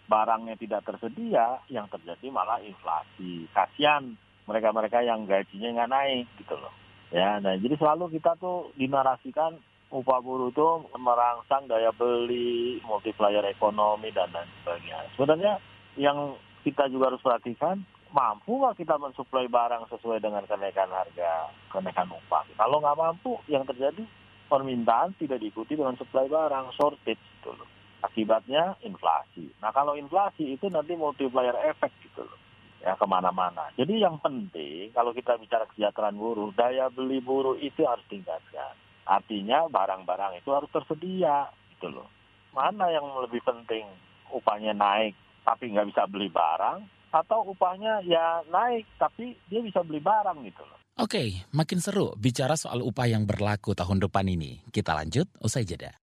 barangnya 0.09 0.59
tidak 0.59 0.83
tersedia, 0.83 1.61
yang 1.71 1.87
terjadi 1.87 2.27
malah 2.33 2.59
inflasi. 2.59 3.47
Kasihan 3.55 4.17
mereka-mereka 4.49 5.05
yang 5.05 5.29
gajinya 5.29 5.69
nggak 5.77 5.91
naik 5.93 6.25
gitu 6.41 6.57
loh. 6.57 6.73
Ya, 7.13 7.37
nah 7.37 7.53
jadi 7.53 7.77
selalu 7.77 8.17
kita 8.17 8.37
tuh 8.41 8.73
dinarasikan 8.73 9.61
upah 9.89 10.21
buruh 10.21 10.49
itu 10.49 10.67
merangsang 10.97 11.69
daya 11.69 11.93
beli, 11.93 12.81
multiplier 12.85 13.45
ekonomi 13.49 14.09
dan 14.13 14.29
lain 14.33 14.49
sebagainya. 14.61 14.97
Sebenarnya 15.13 15.53
yang 15.97 16.37
kita 16.61 16.89
juga 16.89 17.13
harus 17.13 17.21
perhatikan, 17.21 17.81
mampu 18.13 18.61
nggak 18.61 18.77
kita 18.77 18.97
mensuplai 19.01 19.49
barang 19.49 19.89
sesuai 19.89 20.21
dengan 20.21 20.45
kenaikan 20.45 20.89
harga, 20.89 21.49
kenaikan 21.73 22.09
upah. 22.09 22.45
Kalau 22.57 22.81
nggak 22.81 22.97
mampu, 22.97 23.37
yang 23.49 23.65
terjadi 23.65 24.05
permintaan 24.49 25.17
tidak 25.17 25.41
diikuti 25.41 25.77
dengan 25.77 25.97
suplai 25.97 26.29
barang, 26.29 26.73
shortage 26.77 27.21
gitu 27.41 27.53
loh. 27.53 27.69
Akibatnya 28.05 28.77
inflasi. 28.85 29.49
Nah 29.61 29.73
kalau 29.73 29.97
inflasi 29.97 30.57
itu 30.57 30.69
nanti 30.69 30.93
multiplier 30.93 31.57
efek 31.73 31.89
gitu 32.05 32.21
loh 32.25 32.48
ya 32.83 32.95
ke 32.95 33.05
mana-mana. 33.05 33.71
Jadi 33.75 33.99
yang 33.99 34.19
penting 34.19 34.91
kalau 34.95 35.11
kita 35.11 35.35
bicara 35.39 35.67
kesejahteraan 35.71 36.15
buruh, 36.15 36.51
daya 36.55 36.87
beli 36.91 37.19
buruh 37.19 37.55
itu 37.59 37.83
harus 37.83 38.03
tingkatkan. 38.07 38.75
Artinya 39.07 39.65
barang-barang 39.67 40.39
itu 40.39 40.49
harus 40.53 40.69
tersedia 40.71 41.49
gitu 41.75 41.89
loh. 41.91 42.07
Mana 42.55 42.89
yang 42.89 43.05
lebih 43.23 43.41
penting 43.43 43.85
upahnya 44.29 44.73
naik 44.73 45.17
tapi 45.43 45.73
nggak 45.73 45.89
bisa 45.89 46.05
beli 46.05 46.29
barang 46.29 46.85
atau 47.09 47.41
upahnya 47.49 48.05
ya 48.05 48.45
naik 48.53 48.85
tapi 49.01 49.33
dia 49.49 49.61
bisa 49.65 49.81
beli 49.81 49.99
barang 49.99 50.37
gitu 50.45 50.61
loh. 50.61 50.77
Oke, 50.99 51.47
makin 51.55 51.79
seru 51.79 52.11
bicara 52.19 52.59
soal 52.59 52.83
upah 52.83 53.07
yang 53.07 53.23
berlaku 53.23 53.71
tahun 53.71 54.03
depan 54.03 54.27
ini. 54.27 54.59
Kita 54.67 54.91
lanjut 54.99 55.31
usai 55.39 55.63
jeda. 55.63 55.95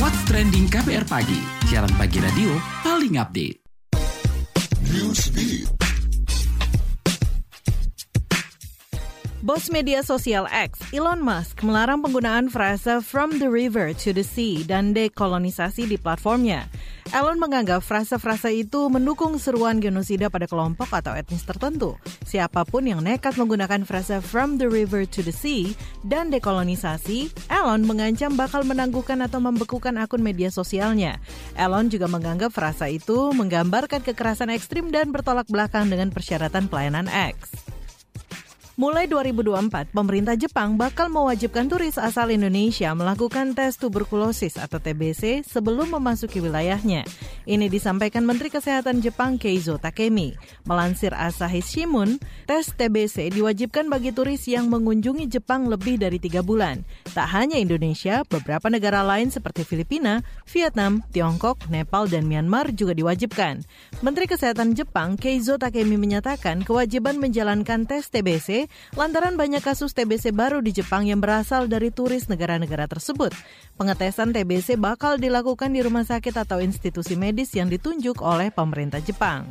What's 0.00 0.22
Trending 0.24 0.70
KPR 0.70 1.04
Pagi, 1.04 1.42
siaran 1.68 1.92
pagi 1.98 2.22
radio 2.22 2.56
paling 2.86 3.20
update. 3.20 3.67
Bos 9.48 9.72
media 9.72 10.04
sosial 10.04 10.44
X, 10.48 10.80
Elon 10.92 11.24
Musk, 11.24 11.64
melarang 11.64 12.04
penggunaan 12.04 12.52
frasa 12.52 13.00
from 13.00 13.40
the 13.40 13.48
river 13.48 13.96
to 13.96 14.12
the 14.12 14.20
sea 14.20 14.60
dan 14.60 14.92
dekolonisasi 14.92 15.88
di 15.88 15.96
platformnya. 15.96 16.68
Elon 17.08 17.40
menganggap 17.40 17.80
frasa-frasa 17.80 18.52
itu 18.52 18.92
mendukung 18.92 19.40
seruan 19.40 19.80
genosida 19.80 20.28
pada 20.28 20.44
kelompok 20.44 20.92
atau 20.92 21.16
etnis 21.16 21.40
tertentu. 21.40 21.96
Siapa 22.28 22.68
pun 22.68 22.84
yang 22.84 23.00
nekat 23.00 23.40
menggunakan 23.40 23.88
frasa 23.88 24.20
from 24.20 24.60
the 24.60 24.68
river 24.68 25.08
to 25.08 25.24
the 25.24 25.32
sea 25.32 25.72
dan 26.04 26.28
dekolonisasi, 26.28 27.32
Elon 27.48 27.88
mengancam 27.88 28.36
bakal 28.36 28.60
menangguhkan 28.60 29.24
atau 29.24 29.40
membekukan 29.40 29.96
akun 29.96 30.20
media 30.20 30.52
sosialnya. 30.52 31.16
Elon 31.56 31.88
juga 31.88 32.12
menganggap 32.12 32.52
frasa 32.52 32.92
itu 32.92 33.32
menggambarkan 33.32 34.04
kekerasan 34.04 34.52
ekstrim 34.52 34.92
dan 34.92 35.08
bertolak 35.08 35.48
belakang 35.48 35.88
dengan 35.88 36.12
persyaratan 36.12 36.68
pelayanan 36.68 37.08
X. 37.08 37.77
Mulai 38.78 39.10
2024, 39.10 39.90
pemerintah 39.90 40.38
Jepang 40.38 40.78
bakal 40.78 41.10
mewajibkan 41.10 41.66
turis 41.66 41.98
asal 41.98 42.30
Indonesia 42.30 42.94
melakukan 42.94 43.50
tes 43.50 43.74
tuberkulosis 43.74 44.54
atau 44.54 44.78
TBC 44.78 45.42
sebelum 45.42 45.98
memasuki 45.98 46.38
wilayahnya. 46.38 47.02
Ini 47.42 47.66
disampaikan 47.66 48.22
Menteri 48.22 48.54
Kesehatan 48.54 49.02
Jepang 49.02 49.34
Keizo 49.34 49.82
Takemi. 49.82 50.38
Melansir 50.62 51.10
Asahi 51.10 51.58
Shimbun, 51.58 52.22
tes 52.46 52.70
TBC 52.70 53.34
diwajibkan 53.34 53.90
bagi 53.90 54.14
turis 54.14 54.46
yang 54.46 54.70
mengunjungi 54.70 55.26
Jepang 55.26 55.66
lebih 55.66 55.98
dari 55.98 56.22
tiga 56.22 56.46
bulan. 56.46 56.86
Tak 57.10 57.34
hanya 57.34 57.58
Indonesia, 57.58 58.22
beberapa 58.30 58.70
negara 58.70 59.02
lain 59.02 59.34
seperti 59.34 59.66
Filipina, 59.66 60.22
Vietnam, 60.46 61.02
Tiongkok, 61.10 61.66
Nepal, 61.66 62.06
dan 62.06 62.30
Myanmar 62.30 62.70
juga 62.70 62.94
diwajibkan. 62.94 63.58
Menteri 64.06 64.30
Kesehatan 64.30 64.78
Jepang 64.78 65.18
Keizo 65.18 65.58
Takemi 65.58 65.98
menyatakan 65.98 66.62
kewajiban 66.62 67.18
menjalankan 67.18 67.82
tes 67.82 68.06
TBC 68.06 68.67
lantaran 68.96 69.34
banyak 69.34 69.60
kasus 69.60 69.92
TBC 69.92 70.32
baru 70.32 70.64
di 70.64 70.74
Jepang 70.74 71.06
yang 71.06 71.20
berasal 71.20 71.68
dari 71.68 71.92
turis 71.92 72.26
negara-negara 72.26 72.88
tersebut. 72.88 73.32
Pengetesan 73.76 74.32
TBC 74.32 74.80
bakal 74.80 75.20
dilakukan 75.20 75.70
di 75.70 75.80
rumah 75.84 76.06
sakit 76.06 76.34
atau 76.34 76.58
institusi 76.58 77.14
medis 77.14 77.52
yang 77.54 77.68
ditunjuk 77.68 78.18
oleh 78.24 78.48
pemerintah 78.52 78.98
Jepang. 79.04 79.48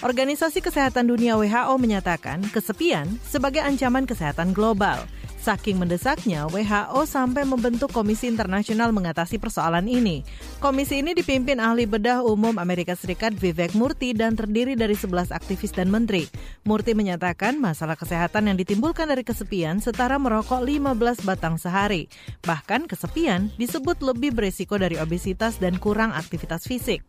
Organisasi 0.00 0.64
Kesehatan 0.64 1.12
Dunia 1.12 1.36
WHO 1.36 1.76
menyatakan 1.76 2.40
kesepian 2.48 3.20
sebagai 3.20 3.60
ancaman 3.60 4.08
kesehatan 4.08 4.56
global. 4.56 5.04
Saking 5.40 5.80
mendesaknya, 5.80 6.44
WHO 6.52 7.08
sampai 7.08 7.48
membentuk 7.48 7.88
Komisi 7.88 8.28
Internasional 8.28 8.92
mengatasi 8.92 9.40
persoalan 9.40 9.88
ini. 9.88 10.20
Komisi 10.60 11.00
ini 11.00 11.16
dipimpin 11.16 11.56
ahli 11.56 11.88
bedah 11.88 12.20
umum 12.20 12.60
Amerika 12.60 12.92
Serikat 12.92 13.32
Vivek 13.32 13.72
Murthy 13.72 14.12
dan 14.12 14.36
terdiri 14.36 14.76
dari 14.76 14.92
11 14.92 15.32
aktivis 15.32 15.72
dan 15.72 15.88
menteri. 15.88 16.28
Murthy 16.68 16.92
menyatakan 16.92 17.56
masalah 17.56 17.96
kesehatan 17.96 18.52
yang 18.52 18.60
ditimbulkan 18.60 19.08
dari 19.08 19.24
kesepian 19.24 19.80
setara 19.80 20.20
merokok 20.20 20.60
15 20.60 21.24
batang 21.24 21.56
sehari. 21.56 22.12
Bahkan 22.44 22.84
kesepian 22.84 23.48
disebut 23.56 24.04
lebih 24.04 24.36
beresiko 24.36 24.76
dari 24.76 25.00
obesitas 25.00 25.56
dan 25.56 25.80
kurang 25.80 26.12
aktivitas 26.12 26.68
fisik. 26.68 27.00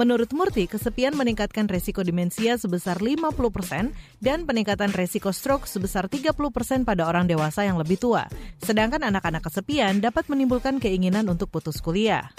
Menurut 0.00 0.32
Murthy, 0.32 0.64
kesepian 0.72 1.12
meningkatkan 1.20 1.68
resiko 1.68 2.00
demensia 2.00 2.56
sebesar 2.56 3.04
50% 3.04 3.92
dan 4.24 4.48
peningkatan 4.48 4.88
resiko 4.96 5.36
stroke 5.36 5.68
sebesar 5.68 6.08
30% 6.08 6.88
pada 6.88 7.04
orang 7.04 7.28
dewasa 7.28 7.68
yang 7.68 7.73
yang 7.74 7.82
lebih 7.82 7.98
tua. 7.98 8.30
Sedangkan 8.62 9.02
anak-anak 9.02 9.42
kesepian 9.42 9.98
dapat 9.98 10.30
menimbulkan 10.30 10.78
keinginan 10.78 11.26
untuk 11.26 11.50
putus 11.50 11.82
kuliah. 11.82 12.30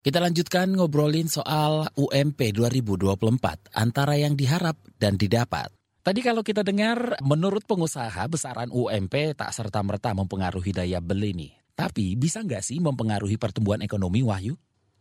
Kita 0.00 0.22
lanjutkan 0.22 0.70
ngobrolin 0.78 1.26
soal 1.26 1.90
UMP 1.98 2.54
2024, 2.54 3.74
antara 3.74 4.14
yang 4.14 4.38
diharap 4.38 4.78
dan 5.02 5.18
didapat. 5.18 5.66
Tadi 6.06 6.22
kalau 6.22 6.46
kita 6.46 6.62
dengar, 6.62 7.18
menurut 7.26 7.66
pengusaha, 7.66 8.22
besaran 8.30 8.70
UMP 8.70 9.34
tak 9.34 9.50
serta-merta 9.50 10.14
mempengaruhi 10.14 10.70
daya 10.70 11.02
beli 11.02 11.34
nih. 11.34 11.52
Tapi 11.74 12.14
bisa 12.14 12.46
nggak 12.46 12.62
sih 12.62 12.78
mempengaruhi 12.78 13.34
pertumbuhan 13.34 13.82
ekonomi, 13.82 14.22
Wahyu? 14.22 14.54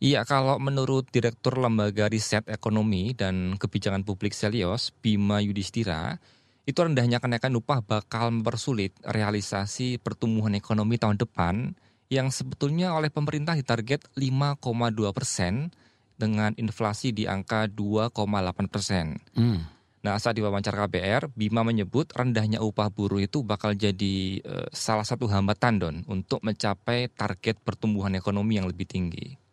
Iya, 0.04 0.28
kalau 0.28 0.60
menurut 0.60 1.08
Direktur 1.08 1.56
Lembaga 1.56 2.12
Riset 2.12 2.44
Ekonomi 2.52 3.16
dan 3.16 3.56
Kebijakan 3.56 4.04
Publik 4.04 4.36
Selios, 4.36 4.92
Bima 4.92 5.40
Yudhistira, 5.40 6.20
itu 6.68 6.76
rendahnya 6.76 7.24
kenaikan 7.24 7.56
upah 7.56 7.80
bakal 7.80 8.34
mempersulit 8.34 8.92
realisasi 9.08 10.02
pertumbuhan 10.02 10.58
ekonomi 10.58 11.00
tahun 11.00 11.16
depan 11.16 11.78
yang 12.12 12.28
sebetulnya 12.30 12.92
oleh 12.92 13.08
pemerintah 13.08 13.56
ditarget 13.56 14.04
5,2 14.20 15.16
persen 15.16 15.72
dengan 16.20 16.52
inflasi 16.60 17.16
di 17.16 17.24
angka 17.30 17.72
2,8 17.72 18.68
persen. 18.68 19.16
Hmm. 19.32 19.64
Nah, 20.06 20.22
saat 20.22 20.38
diwawancara 20.38 20.86
KBR, 20.86 21.34
Bima 21.34 21.66
menyebut 21.66 22.14
rendahnya 22.14 22.62
upah 22.62 22.94
buruh 22.94 23.18
itu 23.18 23.42
bakal 23.42 23.74
jadi 23.74 24.38
uh, 24.46 24.70
salah 24.70 25.02
satu 25.02 25.26
hambatan 25.26 25.82
don 25.82 25.96
untuk 26.06 26.46
mencapai 26.46 27.10
target 27.10 27.58
pertumbuhan 27.64 28.14
ekonomi 28.14 28.62
yang 28.62 28.70
lebih 28.70 28.86
tinggi. 28.86 29.45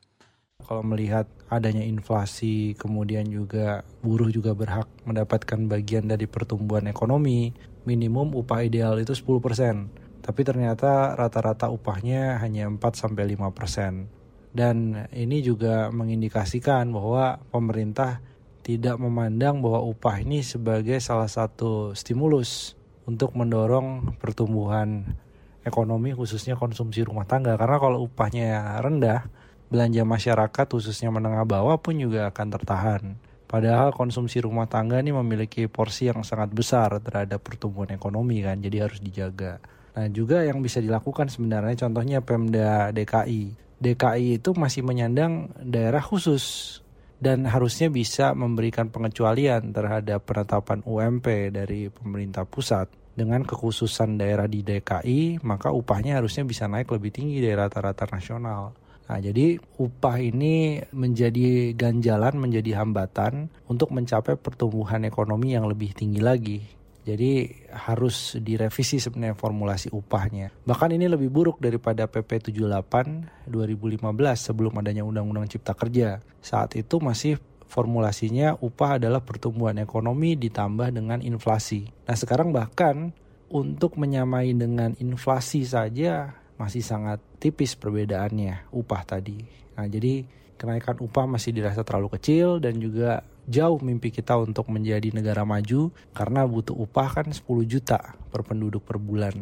Kalau 0.64 0.83
melihat 0.87 1.26
adanya 1.50 1.83
inflasi, 1.85 2.78
kemudian 2.78 3.28
juga 3.28 3.85
buruh 4.00 4.31
juga 4.33 4.54
berhak 4.57 4.88
mendapatkan 5.04 5.69
bagian 5.69 6.09
dari 6.09 6.25
pertumbuhan 6.25 6.88
ekonomi, 6.88 7.52
minimum 7.85 8.33
upah 8.33 8.64
ideal 8.64 8.97
itu 8.99 9.12
10%. 9.12 10.23
Tapi 10.23 10.40
ternyata 10.47 11.19
rata-rata 11.19 11.66
upahnya 11.69 12.38
hanya 12.38 12.71
4 12.71 12.78
sampai 12.95 13.35
5%. 13.35 14.07
Dan 14.52 15.09
ini 15.11 15.40
juga 15.42 15.88
mengindikasikan 15.90 16.92
bahwa 16.92 17.40
pemerintah 17.50 18.21
tidak 18.62 19.00
memandang 19.02 19.59
bahwa 19.59 19.83
upah 19.83 20.23
ini 20.23 20.47
sebagai 20.47 21.02
salah 21.02 21.26
satu 21.26 21.99
stimulus 21.99 22.78
untuk 23.11 23.35
mendorong 23.35 24.14
pertumbuhan 24.23 25.19
ekonomi 25.66 26.14
khususnya 26.14 26.54
konsumsi 26.54 27.02
rumah 27.02 27.26
tangga 27.26 27.59
karena 27.59 27.78
kalau 27.78 28.07
upahnya 28.07 28.78
rendah 28.78 29.26
belanja 29.72 30.04
masyarakat 30.04 30.66
khususnya 30.68 31.08
menengah 31.08 31.48
bawah 31.48 31.80
pun 31.80 31.96
juga 31.96 32.28
akan 32.28 32.48
tertahan. 32.52 33.02
Padahal 33.48 33.92
konsumsi 33.92 34.44
rumah 34.44 34.68
tangga 34.68 35.00
ini 35.00 35.12
memiliki 35.12 35.64
porsi 35.68 36.12
yang 36.12 36.20
sangat 36.24 36.52
besar 36.52 36.92
terhadap 37.00 37.40
pertumbuhan 37.40 37.92
ekonomi 37.96 38.44
kan, 38.44 38.60
jadi 38.60 38.88
harus 38.88 39.00
dijaga. 39.00 39.60
Nah 39.92 40.08
juga 40.08 40.40
yang 40.44 40.60
bisa 40.64 40.80
dilakukan 40.80 41.28
sebenarnya 41.28 41.88
contohnya 41.88 42.24
Pemda 42.24 42.92
DKI. 42.92 43.56
DKI 43.76 44.40
itu 44.40 44.56
masih 44.56 44.84
menyandang 44.84 45.52
daerah 45.60 46.00
khusus 46.00 46.78
dan 47.22 47.46
harusnya 47.46 47.86
bisa 47.92 48.32
memberikan 48.32 48.88
pengecualian 48.88 49.70
terhadap 49.70 50.26
penetapan 50.26 50.80
UMP 50.82 51.54
dari 51.54 51.86
pemerintah 51.92 52.42
pusat. 52.48 52.88
Dengan 53.12 53.44
kekhususan 53.44 54.16
daerah 54.16 54.48
di 54.48 54.64
DKI, 54.64 55.44
maka 55.44 55.68
upahnya 55.68 56.16
harusnya 56.16 56.48
bisa 56.48 56.64
naik 56.64 56.88
lebih 56.88 57.12
tinggi 57.12 57.44
dari 57.44 57.52
rata-rata 57.52 58.08
nasional. 58.08 58.72
Nah, 59.11 59.18
jadi 59.18 59.59
upah 59.80 60.16
ini 60.23 60.80
menjadi 60.94 61.75
ganjalan, 61.75 62.38
menjadi 62.38 62.82
hambatan 62.82 63.50
untuk 63.66 63.90
mencapai 63.90 64.38
pertumbuhan 64.38 65.02
ekonomi 65.04 65.52
yang 65.59 65.66
lebih 65.66 65.92
tinggi 65.92 66.23
lagi. 66.23 66.59
Jadi 67.02 67.50
harus 67.75 68.38
direvisi 68.38 69.02
sebenarnya 69.02 69.35
formulasi 69.35 69.90
upahnya. 69.90 70.55
Bahkan 70.62 70.94
ini 70.94 71.11
lebih 71.11 71.35
buruk 71.35 71.59
daripada 71.59 72.07
PP 72.07 72.55
78 72.55 73.50
2015 73.50 74.07
sebelum 74.38 74.72
adanya 74.79 75.03
Undang-Undang 75.03 75.50
Cipta 75.50 75.74
Kerja. 75.74 76.22
Saat 76.38 76.79
itu 76.79 77.03
masih 77.03 77.42
formulasinya 77.66 78.55
upah 78.62 79.03
adalah 79.03 79.18
pertumbuhan 79.18 79.83
ekonomi 79.83 80.38
ditambah 80.38 80.94
dengan 80.94 81.18
inflasi. 81.24 81.90
Nah 82.07 82.14
sekarang 82.14 82.55
bahkan 82.55 83.11
untuk 83.50 83.98
menyamai 83.98 84.55
dengan 84.55 84.92
inflasi 85.00 85.66
saja 85.66 86.38
masih 86.62 86.87
sangat 86.87 87.18
tipis 87.42 87.75
perbedaannya 87.75 88.70
upah 88.70 89.03
tadi. 89.03 89.42
Nah, 89.75 89.90
jadi 89.90 90.22
kenaikan 90.55 91.03
upah 91.03 91.27
masih 91.27 91.51
dirasa 91.51 91.83
terlalu 91.83 92.14
kecil 92.14 92.62
dan 92.62 92.79
juga 92.79 93.27
jauh 93.51 93.83
mimpi 93.83 94.14
kita 94.14 94.38
untuk 94.38 94.70
menjadi 94.70 95.11
negara 95.11 95.42
maju 95.42 95.90
karena 96.14 96.46
butuh 96.46 96.79
upah 96.79 97.18
kan 97.18 97.27
10 97.35 97.42
juta 97.66 98.14
per 98.31 98.46
penduduk 98.46 98.87
per 98.87 99.03
bulan. 99.03 99.35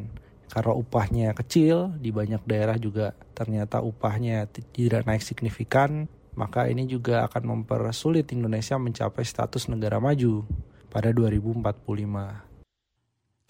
Karena 0.51 0.73
upahnya 0.75 1.31
kecil, 1.37 1.95
di 2.01 2.11
banyak 2.11 2.43
daerah 2.43 2.75
juga 2.75 3.15
ternyata 3.37 3.85
upahnya 3.85 4.51
tidak 4.75 5.07
naik 5.07 5.23
signifikan, 5.23 6.11
maka 6.35 6.67
ini 6.67 6.91
juga 6.91 7.23
akan 7.31 7.63
mempersulit 7.63 8.33
Indonesia 8.35 8.75
mencapai 8.75 9.23
status 9.23 9.71
negara 9.71 10.03
maju 10.03 10.43
pada 10.91 11.15
2045. 11.15 12.50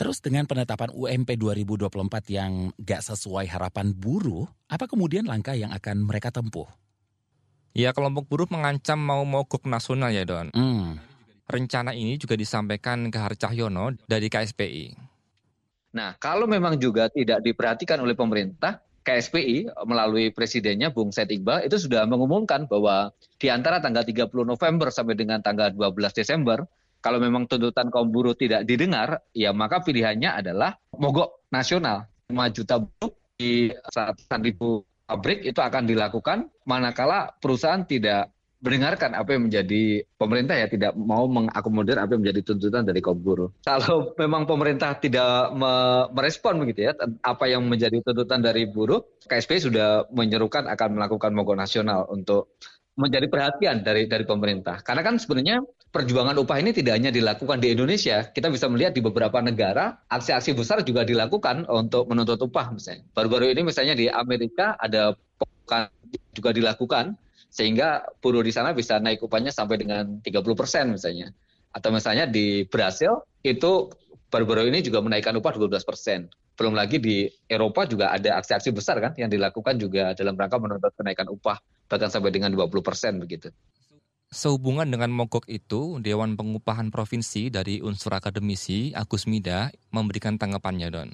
Terus 0.01 0.25
dengan 0.25 0.49
penetapan 0.49 0.89
UMP 0.97 1.37
2024 1.37 1.93
yang 2.33 2.73
gak 2.81 3.05
sesuai 3.05 3.45
harapan 3.53 3.93
buruh, 3.93 4.49
apa 4.65 4.89
kemudian 4.89 5.29
langkah 5.29 5.53
yang 5.53 5.69
akan 5.77 6.09
mereka 6.09 6.33
tempuh? 6.33 6.65
Ya 7.77 7.93
kelompok 7.93 8.25
buruh 8.25 8.49
mengancam 8.49 8.97
mau 8.97 9.21
mogok 9.29 9.69
nasional 9.69 10.09
ya 10.09 10.25
Don. 10.25 10.49
Hmm. 10.57 10.97
Rencana 11.45 11.93
ini 11.93 12.17
juga 12.17 12.33
disampaikan 12.33 13.13
ke 13.13 13.19
Harcahyono 13.21 13.93
dari 14.09 14.33
KSPI. 14.33 14.97
Nah 15.93 16.17
kalau 16.17 16.49
memang 16.49 16.81
juga 16.81 17.13
tidak 17.13 17.45
diperhatikan 17.45 18.01
oleh 18.01 18.17
pemerintah, 18.17 18.81
KSPI 19.05 19.85
melalui 19.85 20.33
presidennya 20.33 20.89
Bung 20.89 21.13
Said 21.13 21.29
Iqbal 21.29 21.69
itu 21.69 21.77
sudah 21.77 22.09
mengumumkan 22.09 22.65
bahwa 22.65 23.13
di 23.37 23.53
antara 23.53 23.85
tanggal 23.85 24.09
30 24.09 24.33
November 24.49 24.89
sampai 24.89 25.13
dengan 25.13 25.45
tanggal 25.45 25.77
12 25.77 26.17
Desember 26.17 26.65
kalau 27.01 27.19
memang 27.21 27.49
tuntutan 27.49 27.89
kaum 27.89 28.13
buruh 28.13 28.37
tidak 28.37 28.69
didengar, 28.69 29.25
ya 29.33 29.51
maka 29.57 29.81
pilihannya 29.81 30.31
adalah 30.45 30.77
mogok 30.97 31.49
nasional. 31.49 32.07
5 32.31 32.57
juta 32.57 32.79
buruh 32.79 33.13
di 33.35 33.73
ratusan 33.73 34.41
ribu 34.45 34.85
pabrik 35.09 35.43
itu 35.43 35.59
akan 35.59 35.89
dilakukan 35.91 36.47
manakala 36.63 37.35
perusahaan 37.43 37.83
tidak 37.83 38.31
mendengarkan 38.61 39.17
apa 39.17 39.33
yang 39.35 39.49
menjadi 39.49 40.05
pemerintah 40.21 40.53
ya 40.53 40.69
tidak 40.69 40.93
mau 40.93 41.25
mengakomodir 41.25 41.97
apa 41.97 42.13
yang 42.13 42.23
menjadi 42.29 42.53
tuntutan 42.53 42.85
dari 42.85 43.01
kaum 43.01 43.17
buruh. 43.17 43.49
Kalau 43.65 44.13
memang 44.21 44.45
pemerintah 44.45 45.01
tidak 45.01 45.57
merespon 46.13 46.61
begitu 46.61 46.93
ya 46.93 46.93
apa 47.25 47.49
yang 47.49 47.65
menjadi 47.65 48.05
tuntutan 48.05 48.45
dari 48.45 48.69
buruh, 48.69 49.01
KSP 49.25 49.65
sudah 49.65 50.05
menyerukan 50.13 50.69
akan 50.69 51.01
melakukan 51.01 51.33
mogok 51.33 51.57
nasional 51.57 52.05
untuk 52.13 52.61
menjadi 53.01 53.27
perhatian 53.33 53.81
dari 53.81 54.05
dari 54.05 54.29
pemerintah. 54.29 54.85
Karena 54.85 55.01
kan 55.01 55.17
sebenarnya 55.17 55.65
perjuangan 55.91 56.37
upah 56.37 56.61
ini 56.61 56.71
tidak 56.77 57.01
hanya 57.01 57.11
dilakukan 57.11 57.59
di 57.59 57.73
Indonesia, 57.73 58.29
kita 58.31 58.53
bisa 58.53 58.69
melihat 58.69 58.93
di 58.93 59.01
beberapa 59.01 59.41
negara 59.41 59.99
aksi-aksi 60.07 60.53
besar 60.55 60.85
juga 60.85 61.03
dilakukan 61.03 61.65
untuk 61.67 62.07
menuntut 62.13 62.39
upah 62.45 62.71
misalnya. 62.71 63.09
Baru-baru 63.17 63.51
ini 63.57 63.65
misalnya 63.65 63.97
di 63.97 64.07
Amerika 64.07 64.77
ada 64.77 65.17
juga 66.37 66.51
dilakukan 66.53 67.17
sehingga 67.51 68.07
buruh 68.23 68.45
di 68.45 68.55
sana 68.55 68.71
bisa 68.71 69.03
naik 69.03 69.25
upahnya 69.27 69.51
sampai 69.51 69.81
dengan 69.81 70.23
30 70.23 70.55
persen 70.55 70.95
misalnya. 70.95 71.35
Atau 71.75 71.91
misalnya 71.91 72.27
di 72.29 72.69
Brasil 72.69 73.23
itu 73.43 73.91
baru-baru 74.31 74.71
ini 74.71 74.85
juga 74.87 75.03
menaikkan 75.03 75.35
upah 75.35 75.59
12 75.59 75.83
persen. 75.83 76.31
Belum 76.55 76.77
lagi 76.77 77.03
di 77.03 77.27
Eropa 77.51 77.89
juga 77.89 78.15
ada 78.15 78.39
aksi-aksi 78.39 78.71
besar 78.71 79.01
kan 79.03 79.17
yang 79.19 79.33
dilakukan 79.33 79.81
juga 79.81 80.15
dalam 80.15 80.39
rangka 80.39 80.61
menuntut 80.61 80.93
kenaikan 80.95 81.27
upah 81.33 81.59
bahkan 81.91 82.09
sampai 82.09 82.31
dengan 82.31 82.55
20 82.55 82.71
persen 82.87 83.19
begitu. 83.19 83.51
Sehubungan 84.31 84.87
dengan 84.87 85.11
mogok 85.11 85.51
itu, 85.51 85.99
Dewan 85.99 86.39
Pengupahan 86.39 86.95
Provinsi 86.95 87.51
dari 87.51 87.83
unsur 87.83 88.15
akademisi 88.15 88.95
Agus 88.95 89.27
Mida 89.27 89.75
memberikan 89.91 90.39
tanggapannya, 90.39 90.89
Don. 90.95 91.11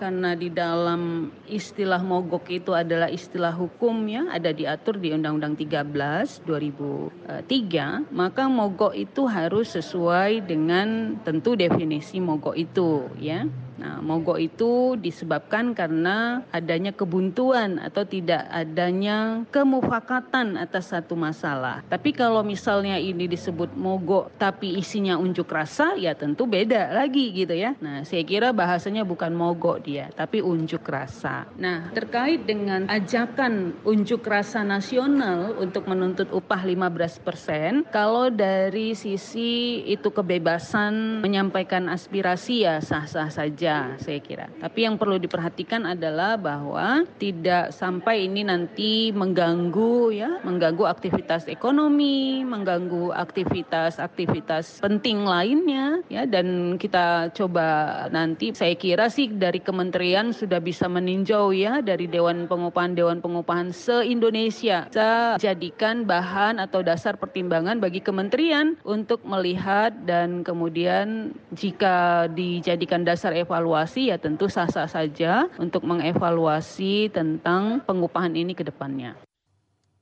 karena 0.00 0.32
di 0.32 0.48
dalam 0.48 1.28
istilah 1.44 2.00
mogok 2.00 2.48
itu 2.48 2.72
adalah 2.72 3.12
istilah 3.12 3.52
hukum 3.52 4.08
ya, 4.08 4.32
ada 4.32 4.48
diatur 4.48 4.96
di 4.96 5.12
Undang-Undang 5.12 5.60
13 5.60 6.40
2003, 6.48 8.08
maka 8.08 8.48
mogok 8.48 8.96
itu 8.96 9.28
harus 9.28 9.76
sesuai 9.76 10.48
dengan 10.48 11.20
tentu 11.20 11.52
definisi 11.52 12.16
mogok 12.16 12.56
itu 12.56 13.12
ya. 13.20 13.44
Nah, 13.80 14.04
mogok 14.04 14.36
itu 14.36 15.00
disebabkan 15.00 15.72
karena 15.72 16.44
adanya 16.52 16.92
kebuntuan 16.92 17.80
atau 17.80 18.04
tidak 18.04 18.44
adanya 18.52 19.48
kemufakatan 19.48 20.60
atas 20.60 20.92
satu 20.92 21.16
masalah. 21.16 21.80
Tapi 21.88 22.12
kalau 22.12 22.44
misalnya 22.44 23.00
ini 23.00 23.24
disebut 23.24 23.72
mogok 23.72 24.28
tapi 24.36 24.76
isinya 24.76 25.16
unjuk 25.16 25.48
rasa, 25.48 25.96
ya 25.96 26.12
tentu 26.12 26.44
beda 26.44 26.92
lagi 26.92 27.32
gitu 27.32 27.56
ya. 27.56 27.72
Nah, 27.80 28.04
saya 28.04 28.20
kira 28.28 28.52
bahasanya 28.52 29.08
bukan 29.08 29.32
mogok 29.32 29.80
dia, 29.80 30.12
tapi 30.12 30.44
unjuk 30.44 30.84
rasa. 30.84 31.48
Nah, 31.56 31.88
terkait 31.96 32.44
dengan 32.44 32.84
ajakan 32.84 33.72
unjuk 33.88 34.20
rasa 34.28 34.60
nasional 34.60 35.56
untuk 35.56 35.88
menuntut 35.88 36.28
upah 36.28 36.60
15%, 36.68 37.88
kalau 37.88 38.28
dari 38.28 38.92
sisi 38.92 39.80
itu 39.88 40.12
kebebasan 40.12 41.24
menyampaikan 41.24 41.88
aspirasi 41.88 42.68
ya 42.68 42.84
sah-sah 42.84 43.32
saja 43.32 43.69
saja 43.70 44.02
saya 44.02 44.18
kira. 44.18 44.46
Tapi 44.58 44.78
yang 44.84 44.98
perlu 44.98 45.16
diperhatikan 45.22 45.86
adalah 45.86 46.34
bahwa 46.34 47.06
tidak 47.22 47.70
sampai 47.70 48.26
ini 48.26 48.42
nanti 48.42 49.14
mengganggu 49.14 50.10
ya, 50.10 50.30
mengganggu 50.42 50.84
aktivitas 50.90 51.46
ekonomi, 51.46 52.42
mengganggu 52.42 53.14
aktivitas-aktivitas 53.14 54.82
penting 54.82 55.22
lainnya 55.22 56.02
ya 56.10 56.26
dan 56.26 56.76
kita 56.80 57.30
coba 57.36 58.06
nanti 58.10 58.50
saya 58.56 58.74
kira 58.74 59.06
sih 59.06 59.30
dari 59.30 59.62
kementerian 59.62 60.34
sudah 60.34 60.58
bisa 60.58 60.90
meninjau 60.90 61.54
ya 61.54 61.78
dari 61.84 62.10
Dewan 62.10 62.50
Pengupahan 62.50 62.96
Dewan 62.96 63.22
Pengupahan 63.22 63.70
se-Indonesia 63.70 64.88
bisa 64.90 65.36
jadikan 65.38 66.08
bahan 66.08 66.58
atau 66.58 66.80
dasar 66.82 67.14
pertimbangan 67.20 67.78
bagi 67.78 68.00
kementerian 68.02 68.74
untuk 68.82 69.22
melihat 69.22 69.92
dan 70.08 70.42
kemudian 70.42 71.36
jika 71.54 72.26
dijadikan 72.32 73.04
dasar 73.04 73.36
evaluasi 73.36 73.59
evaluasi 73.60 74.08
ya 74.08 74.16
tentu 74.16 74.48
sah-sah 74.48 74.88
saja 74.88 75.44
untuk 75.60 75.84
mengevaluasi 75.84 77.12
tentang 77.12 77.84
pengupahan 77.84 78.32
ini 78.32 78.56
ke 78.56 78.64
depannya. 78.64 79.20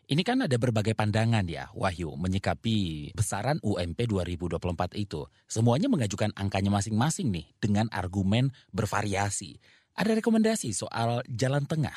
Ini 0.09 0.23
kan 0.23 0.47
ada 0.47 0.55
berbagai 0.57 0.95
pandangan 0.95 1.43
ya, 1.51 1.69
Wahyu, 1.75 2.15
menyikapi 2.15 3.11
besaran 3.13 3.59
UMP 3.61 4.09
2024 4.09 4.95
itu. 4.95 5.27
Semuanya 5.51 5.91
mengajukan 5.91 6.33
angkanya 6.39 6.71
masing-masing 6.71 7.35
nih 7.35 7.51
dengan 7.59 7.91
argumen 7.91 8.55
bervariasi. 8.71 9.59
Ada 9.99 10.17
rekomendasi 10.23 10.71
soal 10.71 11.21
jalan 11.27 11.67
tengah? 11.67 11.93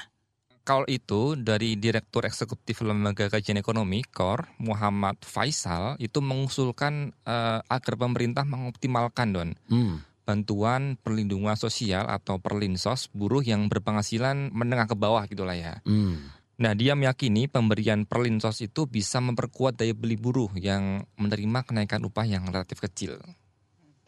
Kalau 0.66 0.84
itu 0.90 1.38
dari 1.38 1.78
Direktur 1.78 2.26
Eksekutif 2.26 2.84
Lembaga 2.84 3.30
Kajian 3.32 3.62
Ekonomi 3.62 4.02
KOR 4.04 4.60
Muhammad 4.60 5.22
Faisal 5.22 5.96
itu 6.02 6.20
mengusulkan 6.20 7.16
uh, 7.24 7.64
agar 7.66 7.94
pemerintah 7.96 8.44
mengoptimalkan 8.46 9.30
don 9.34 9.50
hmm 9.72 10.11
bantuan 10.32 10.96
perlindungan 10.96 11.60
sosial 11.60 12.08
atau 12.08 12.40
perlinsos 12.40 13.12
buruh 13.12 13.44
yang 13.44 13.68
berpenghasilan 13.68 14.56
menengah 14.56 14.88
ke 14.88 14.96
bawah 14.96 15.28
gitulah 15.28 15.60
ya. 15.60 15.84
Hmm. 15.84 16.32
Nah, 16.62 16.72
dia 16.78 16.96
meyakini 16.96 17.52
pemberian 17.52 18.08
perlinsos 18.08 18.64
itu 18.64 18.88
bisa 18.88 19.20
memperkuat 19.20 19.76
daya 19.76 19.92
beli 19.92 20.16
buruh 20.16 20.54
yang 20.56 21.04
menerima 21.20 21.68
kenaikan 21.68 22.06
upah 22.08 22.24
yang 22.24 22.48
relatif 22.48 22.80
kecil. 22.80 23.20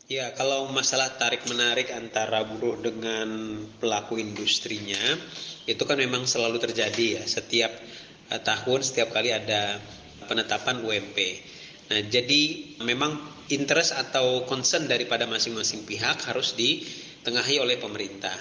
Ya, 0.05 0.31
kalau 0.37 0.69
masalah 0.69 1.17
tarik-menarik 1.17 1.89
antara 1.89 2.45
buruh 2.45 2.77
dengan 2.77 3.57
pelaku 3.81 4.21
industrinya, 4.21 5.01
itu 5.65 5.81
kan 5.81 5.97
memang 5.97 6.29
selalu 6.29 6.61
terjadi 6.61 7.19
ya. 7.19 7.23
Setiap 7.25 7.73
uh, 8.29 8.37
tahun, 8.37 8.79
setiap 8.85 9.09
kali 9.09 9.33
ada 9.33 9.81
penetapan 10.29 10.85
UMP. 10.85 11.17
Nah, 11.89 12.05
jadi 12.05 12.41
memang 12.85 13.32
interest 13.53 13.93
atau 13.95 14.43
concern 14.49 14.89
daripada 14.89 15.29
masing-masing 15.29 15.85
pihak 15.85 16.25
harus 16.29 16.57
ditengahi 16.57 17.61
oleh 17.61 17.77
pemerintah. 17.77 18.33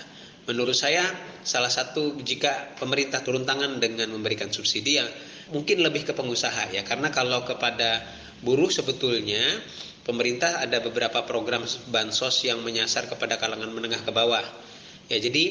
Menurut 0.43 0.75
saya 0.75 1.07
salah 1.47 1.71
satu 1.71 2.19
jika 2.19 2.75
pemerintah 2.75 3.23
turun 3.23 3.47
tangan 3.47 3.79
dengan 3.79 4.11
memberikan 4.11 4.51
subsidi 4.51 4.99
yang 4.99 5.07
mungkin 5.55 5.87
lebih 5.87 6.03
ke 6.03 6.13
pengusaha 6.19 6.75
ya 6.75 6.83
karena 6.83 7.15
kalau 7.15 7.47
kepada 7.47 8.03
buruh 8.43 8.67
sebetulnya 8.67 9.39
pemerintah 10.03 10.59
ada 10.59 10.83
beberapa 10.83 11.23
program 11.23 11.63
bansos 11.95 12.43
yang 12.43 12.59
menyasar 12.67 13.07
kepada 13.07 13.39
kalangan 13.39 13.71
menengah 13.71 14.03
ke 14.03 14.11
bawah. 14.11 14.43
Ya 15.07 15.23
jadi 15.23 15.45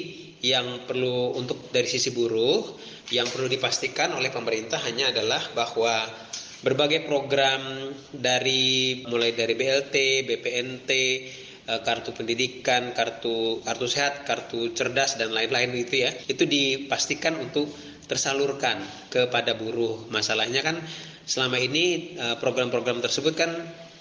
yang 0.43 0.89
perlu 0.89 1.38
untuk 1.39 1.71
dari 1.71 1.88
sisi 1.88 2.12
buruh 2.12 2.76
yang 3.13 3.30
perlu 3.30 3.47
dipastikan 3.47 4.12
oleh 4.17 4.28
pemerintah 4.34 4.82
hanya 4.84 5.13
adalah 5.13 5.39
bahwa 5.56 6.08
berbagai 6.62 7.10
program 7.10 7.91
dari 8.13 9.02
mulai 9.10 9.34
dari 9.34 9.54
BLT, 9.58 10.26
BPNT, 10.30 10.91
eh, 11.65 11.80
kartu 11.82 12.13
pendidikan, 12.13 12.93
kartu 12.93 13.65
kartu 13.65 13.86
sehat, 13.89 14.24
kartu 14.24 14.71
cerdas 14.78 15.17
dan 15.17 15.34
lain-lain 15.34 15.74
itu 15.74 16.06
ya. 16.06 16.13
Itu 16.30 16.45
dipastikan 16.45 17.38
untuk 17.41 17.69
tersalurkan 18.06 18.82
kepada 19.10 19.58
buruh. 19.58 20.06
Masalahnya 20.13 20.62
kan 20.62 20.78
selama 21.26 21.58
ini 21.58 22.15
eh, 22.17 22.36
program-program 22.38 23.02
tersebut 23.02 23.34
kan 23.34 23.52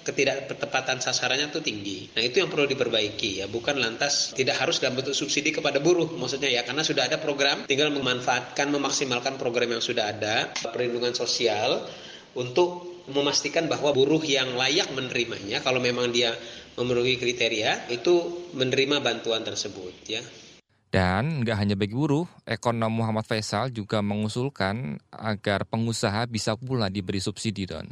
ketidaktepatan 0.00 0.96
sasarannya 0.96 1.52
tuh 1.52 1.60
tinggi. 1.60 2.08
Nah 2.16 2.24
itu 2.24 2.40
yang 2.40 2.48
perlu 2.48 2.64
diperbaiki 2.64 3.44
ya, 3.44 3.46
bukan 3.52 3.76
lantas 3.76 4.32
tidak 4.32 4.56
harus 4.56 4.80
dalam 4.80 4.96
bentuk 4.96 5.12
subsidi 5.12 5.52
kepada 5.52 5.76
buruh 5.76 6.08
maksudnya 6.16 6.48
ya, 6.48 6.64
karena 6.64 6.80
sudah 6.80 7.04
ada 7.04 7.20
program, 7.20 7.68
tinggal 7.68 7.92
memanfaatkan, 7.92 8.72
memaksimalkan 8.72 9.36
program 9.36 9.76
yang 9.76 9.84
sudah 9.84 10.08
ada, 10.08 10.56
perlindungan 10.72 11.12
sosial, 11.12 11.84
untuk 12.36 13.02
memastikan 13.10 13.66
bahwa 13.66 13.90
buruh 13.90 14.22
yang 14.22 14.54
layak 14.54 14.92
menerimanya 14.94 15.58
kalau 15.64 15.82
memang 15.82 16.14
dia 16.14 16.30
memenuhi 16.78 17.18
kriteria 17.18 17.90
itu 17.90 18.46
menerima 18.54 19.02
bantuan 19.02 19.42
tersebut 19.42 19.94
ya. 20.06 20.22
Dan 20.90 21.46
nggak 21.46 21.54
hanya 21.54 21.78
bagi 21.78 21.94
buruh, 21.94 22.26
ekonom 22.42 22.90
Muhammad 22.90 23.22
Faisal 23.22 23.70
juga 23.70 24.02
mengusulkan 24.02 24.98
agar 25.14 25.62
pengusaha 25.62 26.26
bisa 26.26 26.58
pula 26.58 26.90
diberi 26.90 27.22
subsidi, 27.22 27.62
Don. 27.62 27.86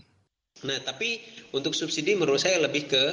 Nah, 0.67 0.83
tapi 0.83 1.23
untuk 1.55 1.79
subsidi 1.79 2.19
menurut 2.19 2.43
saya 2.43 2.59
lebih 2.59 2.91
ke 2.91 3.05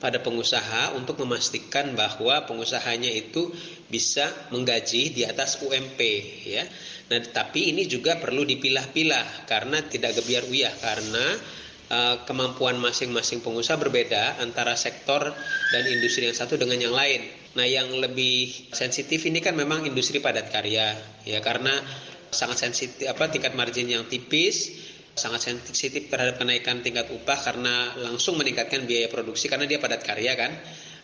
pada 0.00 0.16
pengusaha 0.24 0.96
untuk 0.96 1.20
memastikan 1.20 1.92
bahwa 1.92 2.48
pengusahanya 2.48 3.12
itu 3.12 3.52
bisa 3.92 4.32
menggaji 4.48 5.12
di 5.12 5.28
atas 5.28 5.60
UMP 5.60 6.00
ya. 6.48 6.64
Nah, 7.04 7.20
tapi 7.20 7.68
ini 7.68 7.84
juga 7.84 8.16
perlu 8.16 8.48
dipilah-pilah 8.48 9.44
karena 9.44 9.84
tidak 9.84 10.16
gebiar 10.16 10.48
uyah 10.48 10.72
karena 10.80 11.36
uh, 11.92 12.16
kemampuan 12.24 12.80
masing-masing 12.80 13.44
pengusaha 13.44 13.76
berbeda 13.76 14.40
antara 14.40 14.72
sektor 14.72 15.20
dan 15.68 15.82
industri 15.84 16.24
yang 16.24 16.36
satu 16.36 16.56
dengan 16.56 16.80
yang 16.80 16.96
lain. 16.96 17.28
Nah, 17.60 17.68
yang 17.68 17.92
lebih 17.92 18.72
sensitif 18.72 19.20
ini 19.28 19.44
kan 19.44 19.52
memang 19.52 19.84
industri 19.84 20.16
padat 20.18 20.48
karya 20.48 20.96
ya 21.28 21.44
karena 21.44 21.76
sangat 22.32 22.66
sensitif 22.66 23.04
apa 23.06 23.30
tingkat 23.30 23.54
margin 23.54 23.86
yang 23.86 24.08
tipis 24.10 24.74
sangat 25.14 25.46
sensitif 25.46 26.10
terhadap 26.10 26.42
kenaikan 26.42 26.82
tingkat 26.82 27.06
upah 27.14 27.38
karena 27.38 27.94
langsung 28.02 28.34
meningkatkan 28.34 28.82
biaya 28.82 29.06
produksi 29.06 29.46
karena 29.46 29.68
dia 29.68 29.76
padat 29.76 30.00
karya 30.00 30.32
kan. 30.34 30.52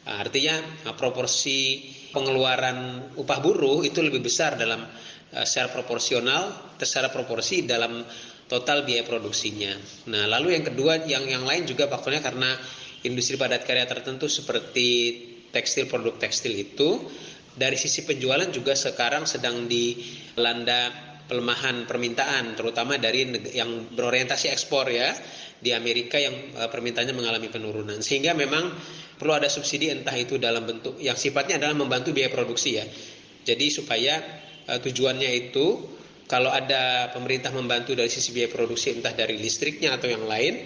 Artinya 0.00 0.56
proporsi 0.96 1.92
pengeluaran 2.10 3.12
upah 3.20 3.38
buruh 3.44 3.84
itu 3.84 4.00
lebih 4.00 4.24
besar 4.24 4.56
dalam 4.56 4.80
Eh, 4.80 5.09
secara 5.30 5.70
proporsional, 5.70 6.74
secara 6.78 7.08
proporsi 7.14 7.62
dalam 7.62 8.02
total 8.50 8.82
biaya 8.82 9.06
produksinya. 9.06 9.70
Nah, 10.10 10.26
lalu 10.26 10.58
yang 10.58 10.64
kedua 10.66 11.06
yang 11.06 11.24
yang 11.30 11.44
lain 11.46 11.70
juga 11.70 11.86
faktornya 11.86 12.18
karena 12.18 12.50
industri 13.06 13.38
padat 13.38 13.62
karya 13.62 13.86
tertentu 13.86 14.26
seperti 14.26 14.88
tekstil 15.54 15.86
produk 15.86 16.18
tekstil 16.18 16.54
itu 16.54 17.06
dari 17.54 17.78
sisi 17.78 18.06
penjualan 18.06 18.46
juga 18.50 18.74
sekarang 18.74 19.26
sedang 19.26 19.66
dilanda 19.66 20.90
pelemahan 21.30 21.86
permintaan 21.86 22.58
terutama 22.58 22.98
dari 22.98 23.22
yang 23.54 23.94
berorientasi 23.94 24.50
ekspor 24.50 24.90
ya 24.90 25.14
di 25.62 25.70
Amerika 25.70 26.18
yang 26.18 26.34
eh, 26.58 26.66
permintaannya 26.66 27.14
mengalami 27.14 27.46
penurunan 27.46 28.02
sehingga 28.02 28.34
memang 28.34 28.74
perlu 29.14 29.38
ada 29.38 29.46
subsidi 29.46 29.94
entah 29.94 30.14
itu 30.18 30.42
dalam 30.42 30.66
bentuk 30.66 30.98
yang 30.98 31.14
sifatnya 31.14 31.62
adalah 31.62 31.78
membantu 31.78 32.10
biaya 32.10 32.34
produksi 32.34 32.82
ya 32.82 32.84
jadi 33.46 33.66
supaya 33.70 34.18
tujuannya 34.68 35.30
itu 35.48 35.80
kalau 36.30 36.50
ada 36.50 37.10
pemerintah 37.10 37.50
membantu 37.50 37.98
dari 37.98 38.06
sisi 38.06 38.30
biaya 38.30 38.50
produksi 38.50 38.94
entah 38.94 39.10
dari 39.10 39.34
listriknya 39.34 39.98
atau 39.98 40.06
yang 40.06 40.24
lain, 40.30 40.62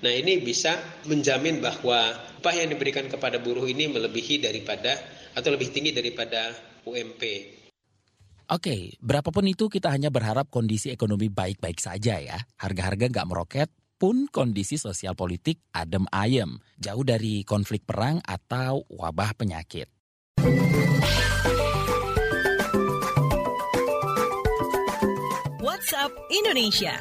nah 0.00 0.08
ini 0.08 0.40
bisa 0.40 0.72
menjamin 1.04 1.60
bahwa 1.60 2.16
upah 2.40 2.54
yang 2.56 2.72
diberikan 2.72 3.06
kepada 3.12 3.36
buruh 3.36 3.68
ini 3.68 3.92
melebihi 3.92 4.40
daripada 4.40 4.96
atau 5.36 5.52
lebih 5.52 5.68
tinggi 5.68 5.92
daripada 5.92 6.56
UMP. 6.88 7.22
Oke, 8.52 8.96
berapapun 9.00 9.48
itu 9.48 9.68
kita 9.68 9.88
hanya 9.92 10.12
berharap 10.12 10.48
kondisi 10.52 10.92
ekonomi 10.92 11.32
baik-baik 11.32 11.78
saja 11.80 12.20
ya. 12.20 12.36
Harga-harga 12.60 13.08
nggak 13.08 13.28
meroket, 13.28 13.68
pun 13.96 14.26
kondisi 14.26 14.74
sosial 14.76 15.14
politik 15.14 15.62
adem 15.70 16.10
ayem, 16.10 16.58
jauh 16.74 17.06
dari 17.06 17.46
konflik 17.46 17.86
perang 17.86 18.18
atau 18.26 18.82
wabah 18.90 19.38
penyakit. 19.38 19.86
WhatsApp 25.92 26.16
Indonesia. 26.32 26.94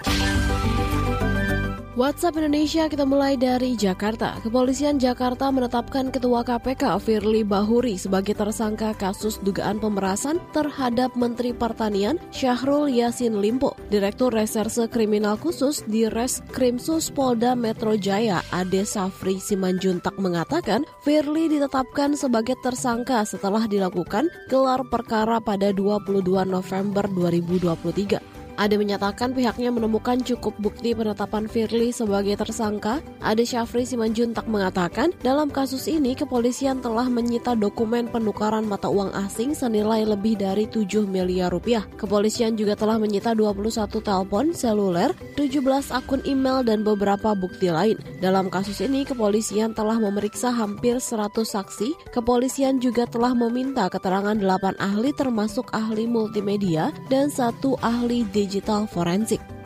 WhatsApp 1.95 2.43
Indonesia 2.43 2.91
kita 2.91 3.07
mulai 3.07 3.39
dari 3.39 3.79
Jakarta. 3.79 4.35
Kepolisian 4.43 4.99
Jakarta 4.99 5.47
menetapkan 5.47 6.11
Ketua 6.11 6.43
KPK 6.43 6.99
Firly 6.99 7.47
Bahuri 7.47 7.95
sebagai 7.95 8.35
tersangka 8.35 8.91
kasus 8.99 9.39
dugaan 9.47 9.79
pemerasan 9.79 10.43
terhadap 10.51 11.15
Menteri 11.15 11.55
Pertanian 11.55 12.19
Syahrul 12.35 12.91
Yasin 12.91 13.39
Limpo. 13.39 13.79
Direktur 13.87 14.35
Reserse 14.35 14.91
Kriminal 14.91 15.39
Khusus 15.39 15.87
di 15.87 16.11
Reskrimsus 16.11 17.15
Polda 17.15 17.55
Metro 17.55 17.95
Jaya 17.95 18.43
Ade 18.51 18.83
Safri 18.83 19.39
Simanjuntak 19.39 20.19
mengatakan 20.19 20.83
Firly 21.07 21.47
ditetapkan 21.47 22.19
sebagai 22.19 22.59
tersangka 22.59 23.23
setelah 23.23 23.71
dilakukan 23.71 24.27
gelar 24.51 24.83
perkara 24.83 25.39
pada 25.39 25.71
22 25.71 26.27
November 26.43 27.07
2023. 27.07 28.40
Ade 28.61 28.77
menyatakan 28.77 29.33
pihaknya 29.33 29.73
menemukan 29.73 30.21
cukup 30.21 30.53
bukti 30.61 30.93
penetapan 30.93 31.49
Firly 31.49 31.89
sebagai 31.89 32.37
tersangka. 32.37 33.01
Ade 33.17 33.41
Syafri 33.41 33.89
Simanjuntak 33.89 34.45
mengatakan, 34.45 35.09
dalam 35.25 35.49
kasus 35.49 35.89
ini 35.89 36.13
kepolisian 36.13 36.77
telah 36.77 37.09
menyita 37.09 37.57
dokumen 37.57 38.05
penukaran 38.13 38.69
mata 38.69 38.85
uang 38.85 39.17
asing 39.17 39.57
senilai 39.57 40.05
lebih 40.05 40.37
dari 40.37 40.69
7 40.69 41.09
miliar 41.09 41.49
rupiah. 41.49 41.89
Kepolisian 41.97 42.53
juga 42.53 42.77
telah 42.77 43.01
menyita 43.01 43.33
21 43.33 43.97
telepon 43.97 44.53
seluler, 44.53 45.09
17 45.41 45.89
akun 45.89 46.21
email 46.29 46.61
dan 46.61 46.85
beberapa 46.85 47.33
bukti 47.33 47.73
lain. 47.73 47.97
Dalam 48.21 48.53
kasus 48.53 48.77
ini 48.85 49.09
kepolisian 49.09 49.73
telah 49.73 49.97
memeriksa 49.97 50.53
hampir 50.53 51.01
100 51.01 51.33
saksi. 51.49 52.13
Kepolisian 52.13 52.77
juga 52.77 53.09
telah 53.09 53.33
meminta 53.33 53.89
keterangan 53.89 54.37
8 54.37 54.77
ahli 54.77 55.09
termasuk 55.17 55.73
ahli 55.73 56.05
multimedia 56.05 56.93
dan 57.09 57.33
satu 57.33 57.73
ahli 57.81 58.21
digital 58.29 58.50
forensik. 58.87 59.60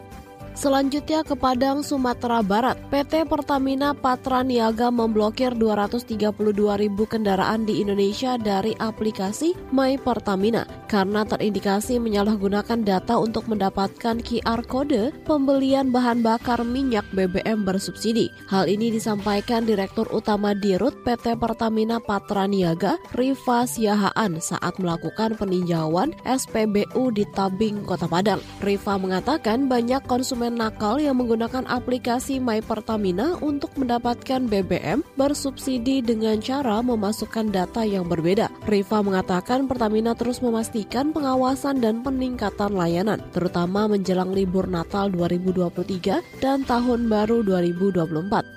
Selanjutnya 0.55 1.19
ke 1.27 1.35
Padang, 1.35 1.83
Sumatera 1.83 2.39
Barat. 2.39 2.79
PT 2.87 3.27
Pertamina 3.27 3.91
Patra 3.91 4.39
Niaga 4.39 4.87
memblokir 4.87 5.51
232 5.51 6.31
ribu 6.79 7.03
kendaraan 7.03 7.67
di 7.67 7.83
Indonesia 7.83 8.39
dari 8.39 8.71
aplikasi 8.79 9.51
My 9.75 9.99
Pertamina 9.99 10.63
karena 10.87 11.27
terindikasi 11.27 11.99
menyalahgunakan 11.99 12.87
data 12.87 13.19
untuk 13.19 13.51
mendapatkan 13.51 14.23
QR 14.23 14.63
kode 14.63 15.11
pembelian 15.27 15.91
bahan 15.91 16.23
bakar 16.23 16.63
minyak 16.63 17.03
BBM 17.11 17.67
bersubsidi. 17.67 18.31
Hal 18.47 18.71
ini 18.71 18.95
disampaikan 18.95 19.67
Direktur 19.67 20.07
Utama 20.15 20.55
Dirut 20.55 20.95
PT 21.03 21.35
Pertamina 21.35 21.99
Patra 21.99 22.47
Niaga, 22.47 22.95
Riva 23.11 23.67
Siahaan 23.67 24.39
saat 24.39 24.79
melakukan 24.79 25.35
peninjauan 25.35 26.15
SPBU 26.23 27.11
di 27.11 27.27
Tabing, 27.35 27.83
Kota 27.83 28.07
Padang. 28.07 28.39
Riva 28.63 28.95
mengatakan 28.95 29.67
banyak 29.67 29.99
konsumen 30.07 30.44
konsumen 30.45 30.61
nakal 30.61 31.01
yang 31.01 31.17
menggunakan 31.17 31.65
aplikasi 31.65 32.37
My 32.37 32.61
Pertamina 32.61 33.33
untuk 33.41 33.73
mendapatkan 33.81 34.45
BBM 34.45 35.01
bersubsidi 35.17 36.05
dengan 36.05 36.37
cara 36.37 36.85
memasukkan 36.85 37.49
data 37.49 37.81
yang 37.81 38.05
berbeda. 38.05 38.53
Riva 38.69 39.01
mengatakan 39.01 39.65
Pertamina 39.65 40.13
terus 40.13 40.45
memastikan 40.45 41.09
pengawasan 41.09 41.81
dan 41.81 42.05
peningkatan 42.05 42.77
layanan, 42.77 43.25
terutama 43.33 43.89
menjelang 43.89 44.29
libur 44.37 44.69
Natal 44.69 45.09
2023 45.09 46.21
dan 46.45 46.61
Tahun 46.61 47.09
Baru 47.09 47.41
2024. 47.41 48.54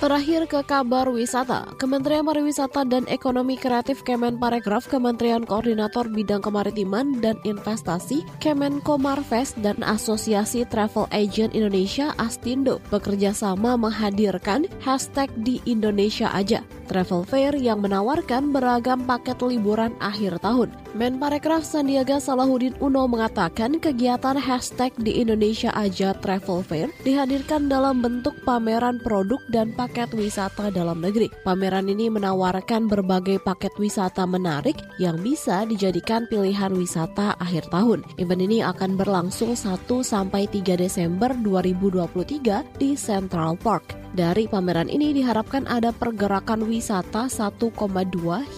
Terakhir 0.00 0.48
ke 0.48 0.64
kabar 0.64 1.12
wisata. 1.12 1.76
Kementerian 1.76 2.24
Pariwisata 2.24 2.88
dan 2.88 3.04
Ekonomi 3.04 3.60
Kreatif 3.60 4.00
Kemenparekraf, 4.00 4.88
Kementerian 4.88 5.44
Koordinator 5.44 6.08
Bidang 6.08 6.40
Kemaritiman 6.40 7.20
dan 7.20 7.36
Investasi, 7.44 8.24
Kemenko 8.40 8.96
Marves 8.96 9.52
dan 9.60 9.76
Asosiasi 9.84 10.64
Travel 10.64 11.04
Agent 11.12 11.52
Indonesia 11.52 12.16
Astindo 12.16 12.80
bekerja 12.88 13.36
sama 13.36 13.76
menghadirkan 13.76 14.64
hashtag 14.80 15.28
di 15.36 15.60
Indonesia 15.68 16.32
aja 16.32 16.64
travel 16.90 17.22
fair 17.22 17.54
yang 17.54 17.78
menawarkan 17.78 18.50
beragam 18.50 19.06
paket 19.06 19.38
liburan 19.38 19.94
akhir 20.02 20.42
tahun. 20.42 20.74
Menparekraf 20.98 21.62
Sandiaga 21.62 22.18
Salahuddin 22.18 22.74
Uno 22.82 23.06
mengatakan 23.06 23.78
kegiatan 23.78 24.34
hashtag 24.34 24.90
di 24.98 25.22
Indonesia 25.22 25.70
aja 25.78 26.10
travel 26.18 26.66
fair 26.66 26.90
dihadirkan 27.06 27.70
dalam 27.70 28.02
bentuk 28.02 28.34
pameran 28.42 28.98
produk 28.98 29.38
dan 29.54 29.70
paket 29.90 30.14
wisata 30.14 30.70
dalam 30.70 31.02
negeri. 31.02 31.26
Pameran 31.42 31.90
ini 31.90 32.06
menawarkan 32.06 32.86
berbagai 32.86 33.42
paket 33.42 33.74
wisata 33.74 34.22
menarik 34.22 34.78
yang 35.02 35.18
bisa 35.18 35.66
dijadikan 35.66 36.30
pilihan 36.30 36.70
wisata 36.70 37.34
akhir 37.42 37.66
tahun. 37.74 38.06
Event 38.22 38.46
ini 38.46 38.62
akan 38.62 38.94
berlangsung 38.94 39.58
1 39.58 39.90
sampai 40.06 40.46
3 40.46 40.78
Desember 40.78 41.34
2023 41.34 42.62
di 42.78 42.94
Central 42.94 43.58
Park. 43.58 43.98
Dari 44.14 44.46
pameran 44.46 44.86
ini 44.86 45.10
diharapkan 45.10 45.66
ada 45.66 45.90
pergerakan 45.90 46.70
wisata 46.70 47.26
1,2 47.26 47.74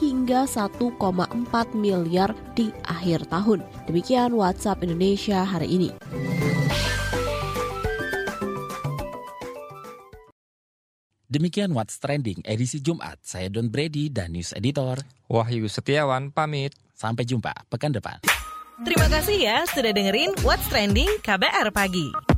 hingga 0.04 0.44
1,4 0.44 0.84
miliar 1.72 2.36
di 2.52 2.68
akhir 2.84 3.24
tahun. 3.32 3.64
Demikian 3.88 4.36
WhatsApp 4.36 4.84
Indonesia 4.84 5.48
hari 5.48 5.80
ini. 5.80 6.51
Demikian 11.32 11.72
What's 11.72 11.96
Trending 11.96 12.44
edisi 12.44 12.84
Jumat. 12.84 13.16
Saya 13.24 13.48
Don 13.48 13.72
Brady 13.72 14.12
dan 14.12 14.36
News 14.36 14.52
Editor. 14.52 15.00
Wahyu 15.32 15.64
Setiawan 15.64 16.28
pamit. 16.28 16.76
Sampai 16.92 17.24
jumpa 17.24 17.56
pekan 17.72 17.88
depan. 17.88 18.20
Terima 18.84 19.08
kasih 19.08 19.40
ya 19.40 19.64
sudah 19.64 19.96
dengerin 19.96 20.36
What's 20.44 20.68
Trending 20.68 21.08
KBR 21.24 21.72
Pagi. 21.72 22.31